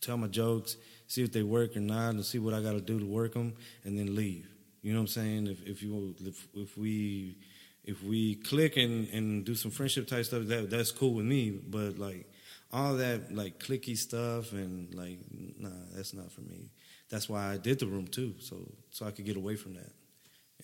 [0.00, 0.76] tell my jokes,
[1.06, 3.34] see if they work or not, and see what I got to do to work
[3.34, 3.54] them,
[3.84, 4.48] and then leave.
[4.82, 5.46] You know what I'm saying?
[5.46, 7.36] If if you if, if we
[7.84, 11.50] if we click and, and do some friendship type stuff, that that's cool with me.
[11.50, 12.31] But like
[12.72, 15.18] all that like clicky stuff and like
[15.58, 16.70] nah, that's not for me.
[17.10, 18.56] That's why I did the room too, so
[18.90, 19.92] so I could get away from that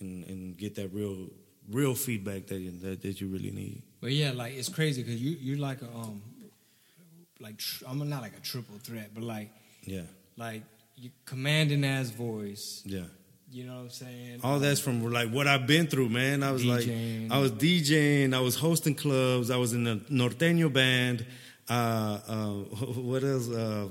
[0.01, 1.29] and and get that real
[1.71, 3.83] real feedback that you, that, that you really need.
[4.01, 6.23] but yeah, like it's crazy because you you're like a um
[7.41, 9.51] like tr- I'm not like a triple threat, but like
[9.85, 10.03] Yeah,
[10.37, 10.63] like
[10.97, 12.83] you commanding as voice.
[12.87, 13.05] yeah.
[13.51, 14.41] You know what I'm saying?
[14.45, 16.43] All that's from like what I've been through, man.
[16.43, 17.31] I was DJing.
[17.31, 21.25] like, I was DJing, I was hosting clubs, I was in a norteño band.
[21.69, 22.49] Uh, uh,
[22.97, 23.49] what else?
[23.49, 23.89] Uh,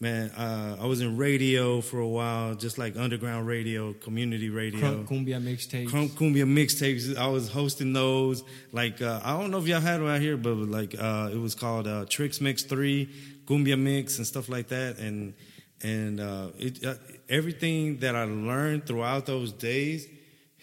[0.00, 4.80] man, uh, I was in radio for a while, just like underground radio, community radio.
[4.80, 5.88] Crunk cumbia mixtapes.
[5.88, 7.16] Crunk Cumbia mixtapes.
[7.16, 8.42] I was hosting those.
[8.72, 11.38] Like uh, I don't know if y'all had them out here, but like uh, it
[11.38, 13.08] was called uh, Tricks Mix Three,
[13.46, 14.98] Cumbia Mix, and stuff like that.
[14.98, 15.34] And
[15.82, 16.94] and uh, it, uh,
[17.28, 20.06] everything that I learned throughout those days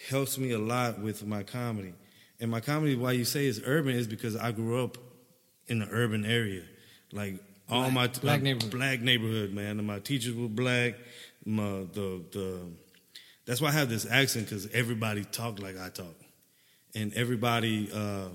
[0.10, 1.94] helps me a lot with my comedy.
[2.40, 4.98] And my comedy, why you say it's urban, is because I grew up
[5.72, 6.64] in the urban area,
[7.12, 7.36] like
[7.70, 8.72] all Black- my black neighborhood.
[8.72, 9.78] black neighborhood, man.
[9.80, 10.96] And my teachers were black.
[11.46, 12.60] My the the
[13.46, 16.16] that's why I have this accent because everybody talked like I talk,
[16.94, 17.90] and everybody.
[17.92, 18.28] Uh,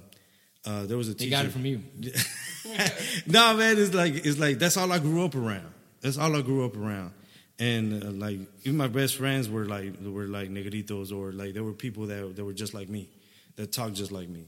[0.64, 1.80] uh, there was a They got it from you.
[3.26, 5.72] no, man, it's like it's like that's all I grew up around.
[6.00, 7.12] That's all I grew up around,
[7.58, 11.62] and uh, like even my best friends were like were like negritos or like there
[11.64, 13.08] were people that that were just like me,
[13.56, 14.44] that talked just like me,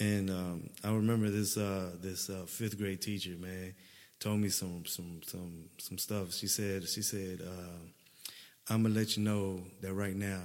[0.00, 3.74] and um, I remember this uh, this uh, fifth grade teacher man
[4.18, 6.32] told me some some some some stuff.
[6.32, 10.40] She said she said uh, I'm gonna let you know that right now.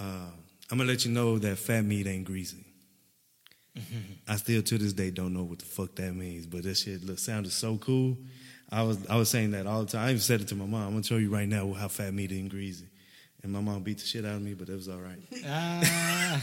[0.00, 0.30] Uh,
[0.70, 2.64] I'm gonna let you know that fat meat ain't greasy.
[4.28, 7.04] I still to this day don't know what the fuck that means, but that shit
[7.04, 8.16] look, sounded so cool.
[8.70, 10.06] I was I was saying that all the time.
[10.06, 10.82] I even said it to my mom.
[10.82, 12.86] I'm gonna tell you right now how fat meat ain't greasy.
[13.42, 15.18] And my mom beat the shit out of me, but it was all right.
[15.46, 16.42] ah,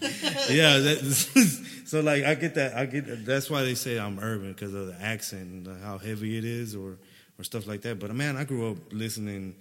[0.50, 2.74] yeah, that, so like I get that.
[2.74, 6.36] I get that's why they say I'm urban because of the accent and how heavy
[6.36, 6.98] it is, or
[7.38, 8.00] or stuff like that.
[8.00, 9.54] But man, I grew up listening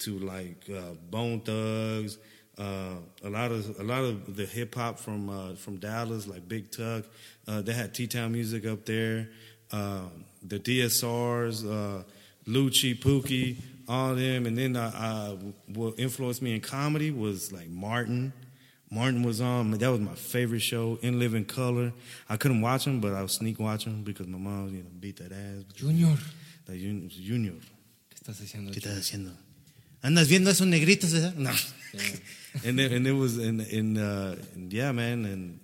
[0.00, 2.18] to like uh, Bone Thugs,
[2.58, 6.48] uh, a lot of a lot of the hip hop from uh, from Dallas, like
[6.48, 7.04] Big Tuck.
[7.48, 9.28] Uh, they had T Town music up there.
[9.72, 10.02] Uh,
[10.42, 12.02] the DSRs, uh,
[12.46, 13.56] Lucci, Pookie,
[13.88, 15.30] all them, and then uh, uh,
[15.72, 18.32] what influenced me in comedy was like Martin.
[18.90, 19.72] Martin was on.
[19.72, 20.98] That was my favorite show.
[21.02, 21.92] In Living Color.
[22.28, 24.90] I couldn't watch him, but I was sneak watching him because my mom, you know,
[25.00, 25.64] beat that ass.
[25.74, 26.16] Junior.
[26.68, 27.54] Like Jun- Junior.
[28.10, 28.72] ¿Qué estás haciendo?
[28.72, 29.32] ¿Qué estás haciendo?
[30.02, 31.14] ¿Andas viendo esos negritos?
[31.14, 31.32] eh?
[31.36, 31.50] No.
[32.64, 35.60] and then, and it was in in uh, and yeah, man, and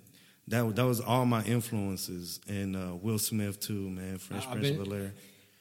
[0.47, 4.69] that that was all my influences, and uh, Will Smith too, man, Fresh I Prince
[4.79, 5.13] of Bel Air.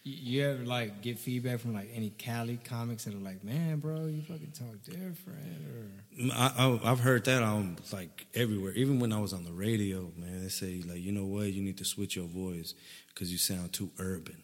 [0.02, 3.78] You, you ever like get feedback from like any Cali comics that are like, man,
[3.80, 6.52] bro, you fucking talk different, or I,
[6.84, 8.72] I, I've heard that on like everywhere.
[8.72, 11.62] Even when I was on the radio, man, they say like, you know what, you
[11.62, 12.74] need to switch your voice
[13.08, 14.36] because you sound too urban.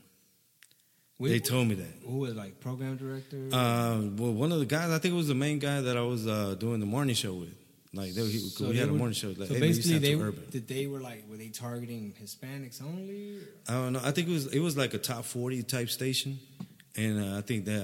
[1.18, 2.02] We- they told me that.
[2.06, 3.48] Who was like program director?
[3.50, 6.02] Uh, well, one of the guys, I think it was the main guy that I
[6.02, 7.54] was uh, doing the morning show with.
[7.96, 9.28] Like they, he, So we they had a were- morning show.
[9.28, 10.44] Like, so hey, basically, they urban.
[10.50, 13.38] did they were like were they targeting Hispanics only?
[13.68, 14.00] I don't know.
[14.04, 16.38] I think it was it was like a top forty type station,
[16.96, 17.82] and uh, I think that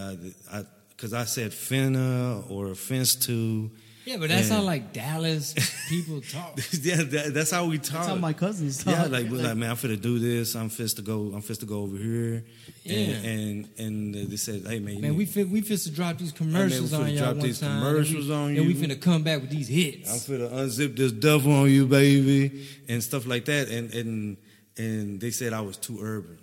[0.52, 3.70] I, I because I said finna or fence to.
[4.04, 4.56] Yeah, but that's Yeah.
[4.56, 5.54] how like Dallas
[5.88, 6.58] people talk.
[6.72, 7.92] yeah, that, that's how we talk.
[7.92, 8.94] That's how my cousins talk.
[8.94, 10.54] Yeah, like, we're like man, I'm finna do this.
[10.56, 11.32] I'm finna to go.
[11.34, 12.44] I'm finna to go over here.
[12.84, 12.96] Yeah.
[12.98, 16.18] And and, and they said, hey man, Man, need- we fit, we fit to drop
[16.18, 17.80] these commercials finna on y'all drop one these time.
[17.82, 18.86] commercials and we, on And we you.
[18.88, 20.10] finna come back with these hits.
[20.10, 23.68] I'm finna unzip this duffel on you, baby, and stuff like that.
[23.68, 24.36] And and
[24.76, 26.38] and they said I was too urban.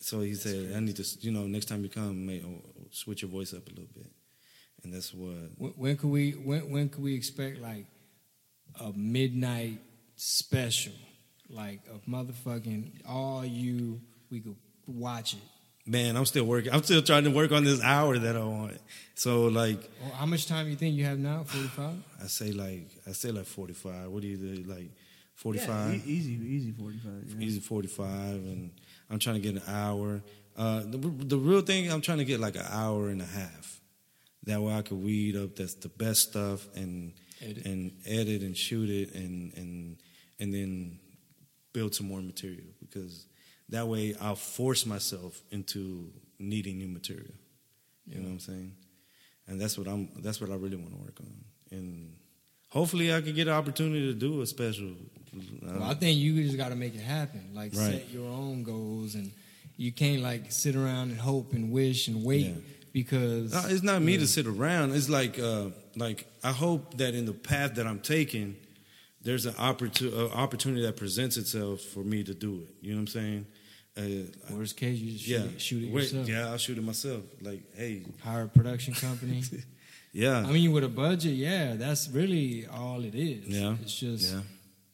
[0.00, 2.60] So he said, I need to, you know, next time you come, may, oh,
[2.90, 4.06] switch your voice up a little bit.
[4.84, 5.34] And that's what.
[5.58, 7.86] when, when could we when when could we expect like
[8.80, 9.78] a midnight
[10.16, 10.92] special,
[11.48, 14.56] like a motherfucking all you we could
[14.86, 15.40] watch it.
[15.86, 16.72] Man, I'm still working.
[16.72, 18.78] I'm still trying to work on this hour that I want.
[19.14, 21.44] So like, Well, how much time you think you have now?
[21.44, 21.96] Forty five.
[22.22, 24.08] I say like, I say like 45.
[24.10, 24.62] What do you do?
[24.64, 24.88] Like Yeah,
[25.36, 25.94] 45?
[25.94, 27.24] e- easy, easy, forty-five.
[27.38, 27.46] Yeah.
[27.46, 28.70] easy 45 and
[29.10, 30.22] i'm trying to get an hour
[30.56, 33.80] uh, the, the real thing i'm trying to get like an hour and a half
[34.44, 37.64] that way i could weed up that's the best stuff and Edit.
[37.66, 39.96] and edit and shoot it and and
[40.40, 40.98] and then
[41.72, 43.26] build some more material because
[43.68, 47.34] that way i'll force myself into needing new material
[48.06, 48.72] you know what i'm saying
[49.48, 51.34] and that's what i'm that's what i really want to work on
[51.70, 52.14] and
[52.68, 54.90] hopefully i could get an opportunity to do a special
[55.36, 57.40] uh, Well, I think you just got to make it happen.
[57.54, 57.94] Like Right.
[57.94, 59.32] set your own goals, and
[59.76, 62.52] you can't like sit around and hope and wish and wait Yeah.
[62.94, 64.92] Because No, it's not me to sit around.
[64.94, 65.66] It's like uh,
[65.96, 68.56] like I hope that in the path that I'm taking,
[69.20, 72.68] there's an opportunity, opportunity that presents itself for me to do it.
[72.80, 73.46] You know what I'm saying?
[73.96, 76.28] Uh, worst case you just shoot, yeah, it, shoot it yourself.
[76.28, 77.22] Yeah, I'll shoot it myself.
[77.42, 79.42] Like, hey, Hire a production company.
[80.12, 83.48] yeah, I mean, with a budget, yeah, that's really all it is.
[83.48, 83.74] Yeah.
[83.82, 84.40] it's just yeah,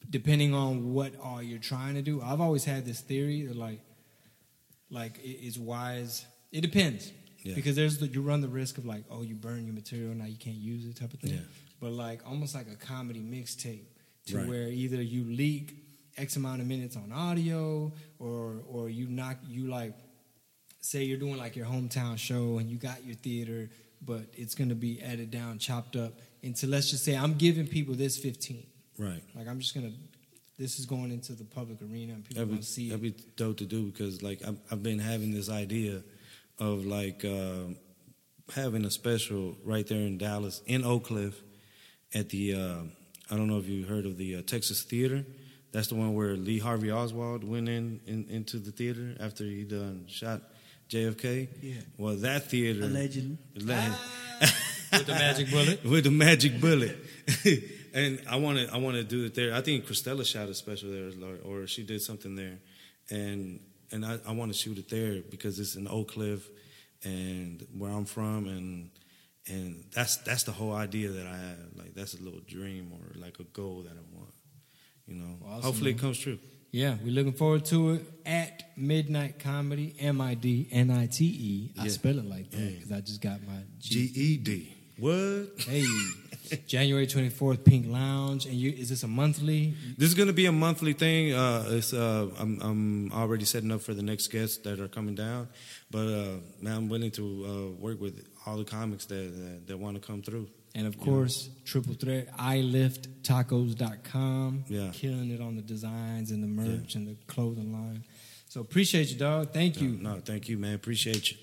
[0.09, 2.23] depending on what all you're trying to do.
[2.23, 3.81] I've always had this theory that like,
[4.91, 6.25] like it- it's wise.
[6.53, 7.13] It depends
[7.43, 7.55] Yeah.
[7.55, 10.27] because there's the, you run the risk of like, oh, you burn your material now
[10.27, 11.33] you can't use it type of thing.
[11.35, 11.41] Yeah.
[11.81, 13.85] But like almost like a comedy mixtape
[14.27, 14.47] to Right.
[14.49, 15.75] where either you leak
[16.19, 19.95] X amount of minutes on audio or or you knock you like
[20.81, 23.71] say you're doing like your hometown show and you got your theater,
[24.05, 26.13] but it's gonna be edited down, chopped up
[26.43, 28.67] into let's just say I'm giving people this 15.
[28.99, 29.23] right.
[29.35, 29.93] Like I'm just gonna,
[30.59, 33.17] this is going into the public arena and people That'd be, see that'd it.
[33.17, 36.03] be dope to do because like I've, I've been having this idea
[36.61, 37.73] of like uh,
[38.55, 41.41] having a special right there in Dallas in Oak Cliff
[42.15, 42.83] at the uh,
[43.31, 45.25] I don't know if you heard of the uh, Texas Theater.
[45.73, 49.65] That's the one where Lee Harvey Oswald went in, in into the theater after he
[49.65, 50.43] done shot
[50.89, 51.49] JFK.
[51.63, 51.75] Yeah.
[51.97, 53.39] Well, that theater Allegedly.
[53.57, 53.97] Alleg-
[54.93, 55.85] With the magic bullet.
[55.85, 56.97] with the magic bullet.
[57.95, 59.55] and I want to I want to do it there.
[59.55, 61.13] I think Cristela shot a special there,
[61.45, 62.59] or she did something there,
[63.09, 63.61] and
[63.93, 66.49] and I, I want to shoot it there because it's in Oak Cliff,
[67.05, 68.91] and where I'm from, and
[69.49, 71.59] and that's that's the whole idea that I have.
[71.77, 74.33] Like that's a little dream or like a goal that I want.
[75.07, 75.99] You know, Awesome, hopefully man.
[75.99, 76.39] it comes true.
[76.73, 81.25] Yeah, we're looking forward to it at Midnight Comedy, M I D N I T
[81.25, 81.73] E.
[81.77, 81.91] I Yeah.
[81.91, 82.71] spell it like that Yeah.
[82.71, 84.73] because I just got my G E D.
[84.99, 85.49] What?
[85.67, 85.85] Hey,
[86.67, 88.47] January 24th, Pink Lounge.
[88.47, 89.75] And you, is this a monthly?
[89.97, 91.33] This is going to be a monthly thing.
[91.33, 95.15] Uh, it's, uh, I'm, I'm already setting up for the next guests that are coming
[95.15, 95.49] down.
[95.91, 99.79] But uh, man, I'm willing to uh, work with all the comics that that, that
[99.79, 100.49] want to come through.
[100.75, 104.65] And of course, triple threat, iliveTacos.com.
[104.69, 104.91] Yeah.
[104.93, 108.05] Killing it on the designs and the merch and the clothing line.
[108.49, 109.53] So appreciate you, dog.
[109.53, 109.91] Thank you.
[109.91, 110.75] No, thank you, man.
[110.75, 111.37] Appreciate you.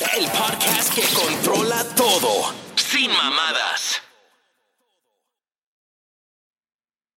[0.00, 2.52] El podcast que controla todo.
[2.74, 4.03] Sin mamadas.